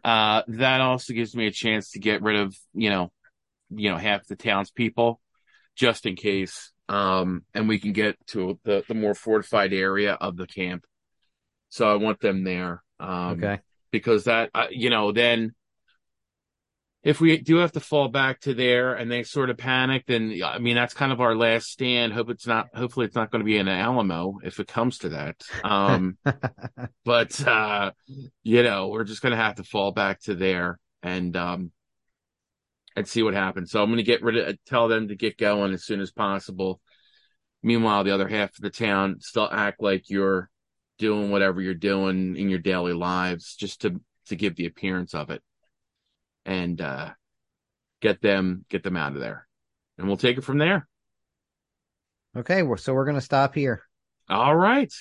uh, 0.05 0.43
that 0.49 0.81
also 0.81 1.13
gives 1.13 1.35
me 1.35 1.47
a 1.47 1.53
chance 1.53 1.91
to 1.93 1.99
get 1.99 2.23
rid 2.23 2.37
of, 2.37 2.57
you 2.75 2.91
know, 2.91 3.11
you 3.71 3.91
know, 3.91 3.97
half 3.97 4.27
the 4.27 4.37
townspeople 4.37 5.21
just 5.77 6.07
in 6.07 6.17
case. 6.17 6.73
Um, 6.89 7.45
and 7.55 7.69
we 7.69 7.79
can 7.79 7.93
get 7.93 8.17
to 8.29 8.59
the, 8.65 8.85
the 8.87 8.95
more 8.95 9.15
fortified 9.15 9.73
area 9.73 10.13
of 10.15 10.37
the 10.37 10.47
camp. 10.47 10.85
So 11.71 11.91
I 11.91 11.97
want 11.97 12.21
them 12.21 12.45
there. 12.45 12.83
Um, 13.01 13.33
Okay. 13.43 13.61
because 13.91 14.25
that, 14.25 14.51
uh, 14.55 14.67
you 14.71 14.91
know, 14.91 15.13
then 15.13 15.55
if 17.03 17.21
we 17.21 17.37
do 17.39 17.57
have 17.57 17.73
to 17.73 17.81
fall 17.81 18.09
back 18.09 18.41
to 18.41 18.55
there 18.55 18.95
and 18.95 19.11
they 19.11 19.25
sort 19.25 19.51
of 19.51 19.57
panic, 19.57 20.05
then 20.07 20.41
I 20.45 20.59
mean 20.59 20.77
that's 20.77 20.95
kind 20.95 21.11
of 21.11 21.21
our 21.21 21.35
last 21.35 21.67
stand. 21.67 22.13
Hope 22.13 22.31
it's 22.31 22.47
not. 22.47 22.69
Hopefully, 22.75 23.07
it's 23.07 23.17
not 23.17 23.31
going 23.33 23.41
to 23.41 23.47
be 23.47 23.59
an 23.59 23.69
Alamo 23.69 24.39
if 24.45 24.61
it 24.61 24.69
comes 24.69 24.99
to 24.99 25.09
that. 25.11 25.43
Um, 25.65 26.17
but 27.05 27.47
uh, 27.47 27.91
you 28.45 28.63
know, 28.63 28.89
we're 28.89 29.05
just 29.05 29.21
going 29.21 29.33
to 29.33 29.43
have 29.43 29.57
to 29.57 29.65
fall 29.65 29.91
back 29.91 30.21
to 30.23 30.35
there 30.35 30.79
and 31.03 31.37
um, 31.37 31.73
and 32.95 33.09
see 33.09 33.25
what 33.25 33.35
happens. 33.35 33.73
So 33.73 33.83
I'm 33.83 33.89
going 33.89 33.97
to 33.97 34.05
get 34.05 34.23
rid 34.23 34.37
of 34.37 34.65
tell 34.65 34.87
them 34.87 35.09
to 35.09 35.17
get 35.17 35.39
going 35.39 35.73
as 35.73 35.85
soon 35.85 36.01
as 36.01 36.13
possible. 36.13 36.81
Meanwhile, 37.65 38.05
the 38.05 38.15
other 38.15 38.29
half 38.29 38.51
of 38.51 38.61
the 38.61 38.71
town 38.71 39.17
still 39.21 39.49
act 39.51 39.83
like 39.83 40.09
you're 40.09 40.49
doing 40.99 41.33
whatever 41.33 41.61
you're 41.61 41.75
doing 41.75 42.37
in 42.37 42.49
your 42.49 42.61
daily 42.61 42.93
lives, 42.93 43.57
just 43.57 43.81
to 43.81 44.01
to 44.27 44.37
give 44.37 44.55
the 44.55 44.67
appearance 44.67 45.15
of 45.15 45.31
it 45.31 45.43
and 46.45 46.81
uh, 46.81 47.11
get 48.01 48.21
them 48.21 48.65
get 48.69 48.83
them 48.83 48.97
out 48.97 49.13
of 49.15 49.21
there, 49.21 49.47
and 49.99 50.07
we'll 50.07 50.17
take 50.17 50.39
it 50.39 50.45
from 50.45 50.59
there. 50.59 50.87
Okay, 52.37 52.63
well, 52.63 52.77
so 52.79 52.95
we're 52.95 53.05
gonna 53.05 53.21
stop 53.21 53.55
here. 53.55 53.83
All 54.29 54.55
right, 54.57 54.93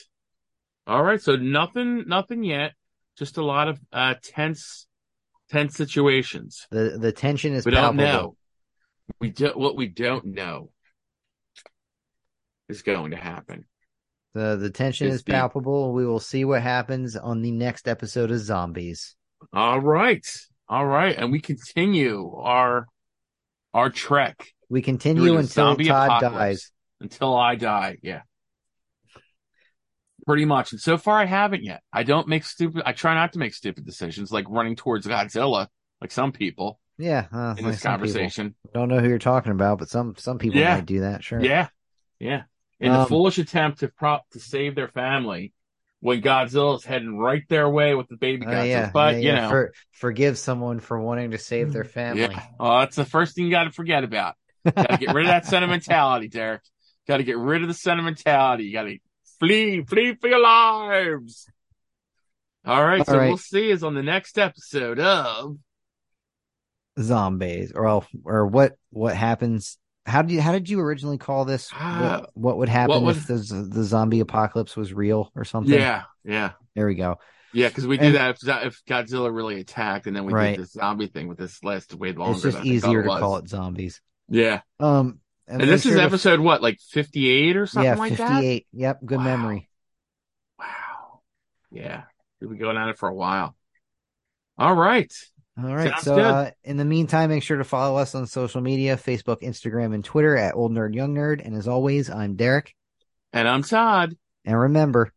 all 0.87 1.03
right. 1.03 1.21
So 1.21 1.35
nothing, 1.35 2.07
nothing 2.07 2.43
yet. 2.43 2.73
Just 3.17 3.37
a 3.37 3.43
lot 3.45 3.67
of 3.67 3.79
uh, 3.93 4.15
tense, 4.21 4.87
tense 5.49 5.75
situations. 5.75 6.67
The 6.71 6.97
the 6.99 7.11
tension 7.11 7.53
is 7.53 7.65
we 7.65 7.71
palpable. 7.71 8.03
don't 8.03 8.13
know. 8.13 8.35
We 9.19 9.29
don't. 9.29 9.57
what 9.57 9.75
we 9.75 9.87
don't 9.87 10.25
know 10.25 10.71
is 12.69 12.81
going 12.81 13.11
to 13.11 13.17
happen. 13.17 13.65
The 14.33 14.55
the 14.55 14.69
tension 14.69 15.07
It's 15.07 15.17
is 15.17 15.23
deep. 15.23 15.33
palpable. 15.35 15.93
We 15.93 16.05
will 16.05 16.19
see 16.19 16.45
what 16.45 16.61
happens 16.61 17.15
on 17.15 17.41
the 17.41 17.51
next 17.51 17.87
episode 17.87 18.31
of 18.31 18.39
Zombies. 18.39 19.15
All 19.53 19.79
right, 19.79 20.25
all 20.71 20.85
right, 20.87 21.15
and 21.15 21.31
we 21.31 21.39
continue 21.41 22.33
our 22.37 22.87
our 23.73 23.89
trek 23.91 24.47
We 24.69 24.81
continue 24.81 25.37
until 25.37 25.75
Todd 25.75 26.21
dies. 26.21 26.71
until 26.99 27.35
I 27.37 27.55
die. 27.55 27.97
Yeah. 28.01 28.21
Pretty 30.25 30.45
much. 30.45 30.71
And 30.71 30.79
so 30.79 30.97
far 30.97 31.17
I 31.19 31.25
haven't 31.25 31.63
yet. 31.63 31.81
I 31.91 32.03
don't 32.03 32.27
make 32.27 32.43
stupid 32.45 32.83
I 32.85 32.93
try 32.93 33.13
not 33.15 33.33
to 33.33 33.39
make 33.39 33.53
stupid 33.53 33.85
decisions 33.85 34.31
like 34.31 34.45
running 34.49 34.75
towards 34.75 35.07
Godzilla, 35.07 35.67
like 35.99 36.11
some 36.11 36.31
people 36.31 36.79
Yeah, 36.97 37.25
uh, 37.33 37.55
in 37.57 37.65
like 37.65 37.73
this 37.73 37.81
conversation. 37.83 38.55
Don't 38.73 38.87
know 38.87 38.99
who 38.99 39.09
you're 39.09 39.17
talking 39.19 39.51
about, 39.51 39.79
but 39.79 39.89
some 39.89 40.15
some 40.17 40.37
people 40.37 40.59
Yeah. 40.59 40.75
might 40.75 40.85
do 40.85 41.01
that. 41.01 41.23
Sure. 41.23 41.43
Yeah. 41.43 41.67
Yeah. 42.19 42.43
In 42.79 42.91
the 42.91 42.99
Um, 42.99 43.07
foolish 43.07 43.39
attempt 43.39 43.79
to 43.79 43.87
prop 43.87 44.29
to 44.31 44.39
save 44.39 44.75
their 44.75 44.87
family 44.89 45.53
when 46.01 46.21
Godzilla's 46.21 46.83
heading 46.83 47.17
right 47.17 47.43
their 47.47 47.69
way 47.69 47.95
with 47.95 48.07
the 48.09 48.17
baby 48.17 48.45
Uh, 48.45 48.49
Godzilla. 48.49 48.67
yeah, 48.67 48.91
but 48.93 49.13
yeah, 49.15 49.19
you 49.19 49.27
yeah. 49.27 49.41
know 49.41 49.49
For, 49.49 49.73
forgive 49.91 50.37
someone 50.37 50.79
for 50.79 50.99
wanting 50.99 51.31
to 51.31 51.37
save 51.37 51.71
their 51.73 51.85
family. 51.85 52.21
Yeah. 52.23 52.43
Oh, 52.59 52.79
that's 52.79 52.95
the 52.97 53.05
first 53.05 53.35
thing 53.35 53.45
you 53.45 53.51
gotta 53.51 53.71
forget 53.71 54.03
about. 54.03 54.35
Gotta 54.65 54.97
get 54.97 55.13
rid 55.15 55.25
of 55.25 55.29
that 55.31 55.45
sentimentality, 55.47 56.27
Derek. 56.27 56.61
Gotta 57.07 57.23
get 57.23 57.37
rid 57.37 57.61
of 57.61 57.67
the 57.67 57.73
sentimentality. 57.73 58.65
You 58.65 58.73
gotta 58.73 58.97
flee, 59.39 59.83
flee 59.83 60.15
for 60.15 60.27
your 60.27 60.39
lives. 60.41 61.47
All 62.65 62.83
right, 62.85 62.99
All 62.99 63.05
so 63.05 63.17
right. 63.17 63.27
we'll 63.29 63.37
see 63.37 63.69
is 63.71 63.83
on 63.83 63.95
the 63.95 64.03
next 64.03 64.37
episode 64.37 64.99
of 64.99 65.57
Zombies, 66.99 67.71
or 67.73 67.83
well, 67.83 68.05
or 68.25 68.45
what 68.47 68.75
what 68.91 69.15
happens? 69.15 69.77
How 70.05 70.21
did 70.23 70.31
you 70.31 70.41
how 70.41 70.51
did 70.51 70.69
you 70.69 70.79
originally 70.79 71.17
call 71.19 71.45
this? 71.45 71.69
What, 71.71 72.31
what 72.33 72.57
would 72.57 72.69
happen 72.69 72.89
what 72.89 73.03
would- 73.03 73.17
if 73.17 73.27
the 73.27 73.35
the 73.69 73.83
zombie 73.83 74.19
apocalypse 74.19 74.75
was 74.75 74.93
real 74.93 75.31
or 75.35 75.43
something? 75.45 75.73
Yeah, 75.73 76.03
yeah. 76.23 76.51
There 76.75 76.87
we 76.87 76.95
go. 76.95 77.17
Yeah, 77.53 77.67
because 77.67 77.85
we 77.85 77.97
do 77.97 78.05
And- 78.05 78.15
that 78.15 78.37
if, 78.41 78.65
if 78.65 78.85
Godzilla 78.85 79.33
really 79.33 79.59
attacked, 79.59 80.07
and 80.07 80.15
then 80.15 80.25
we 80.25 80.33
Right. 80.33 80.55
did 80.55 80.63
this 80.63 80.71
zombie 80.71 81.07
thing 81.07 81.27
with 81.27 81.37
this 81.37 81.63
last 81.63 81.93
way 81.93 82.13
longer. 82.13 82.33
it's 82.33 82.41
just 82.55 82.65
easier 82.65 83.03
to 83.03 83.09
call 83.09 83.37
it 83.37 83.47
zombies. 83.49 84.01
Yeah, 84.29 84.61
Um, 84.79 85.19
and, 85.47 85.59
this 85.61 85.67
make 85.67 85.75
is 85.75 85.83
sure 85.83 85.95
to- 85.97 86.01
episode 86.03 86.39
what, 86.39 86.61
like 86.61 86.79
fifty-eight 86.79 87.57
or 87.57 87.65
something 87.67 87.91
yeah, 87.91 87.95
like 87.95 88.15
that. 88.17 88.29
fifty 88.29 88.47
eight. 88.47 88.67
Yep, 88.71 89.01
good 89.05 89.17
Wow. 89.17 89.23
memory. 89.25 89.69
Wow. 90.57 91.21
Yeah, 91.71 92.03
we've 92.39 92.49
been 92.49 92.57
going 92.59 92.77
at 92.77 92.87
it 92.89 92.97
for 92.97 93.09
a 93.09 93.13
while. 93.13 93.55
All 94.57 94.73
right. 94.75 95.13
All 95.57 95.75
right. 95.75 95.91
Sounds 95.91 96.03
so 96.03 96.19
uh, 96.19 96.51
in 96.63 96.77
the 96.77 96.85
meantime, 96.85 97.29
make 97.29 97.43
sure 97.43 97.57
to 97.57 97.63
follow 97.63 97.97
us 97.97 98.15
on 98.15 98.25
social 98.25 98.61
media: 98.61 98.95
Facebook, 98.95 99.41
Instagram, 99.41 99.93
and 99.93 100.03
Twitter 100.03 100.37
at 100.37 100.55
Old 100.55 100.71
Nerd 100.71 100.95
Young 100.95 101.13
Nerd. 101.13 101.45
And 101.45 101.55
as 101.55 101.67
always, 101.67 102.09
I'm 102.09 102.35
Derek. 102.35 102.73
And 103.33 103.47
I'm 103.47 103.63
Todd. 103.63 104.15
And 104.45 104.59
remember, 104.59 105.13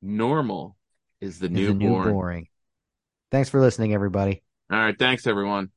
Normal 0.00 0.76
is 1.20 1.38
the 1.38 1.46
is 1.46 1.52
new 1.52 1.66
the 1.68 1.74
new 1.74 1.90
boring. 1.90 2.48
Thanks 3.30 3.48
for 3.48 3.60
listening, 3.60 3.92
everybody. 3.94 4.42
All 4.70 4.78
right. 4.78 4.98
Thanks, 4.98 5.26
everyone. 5.26 5.70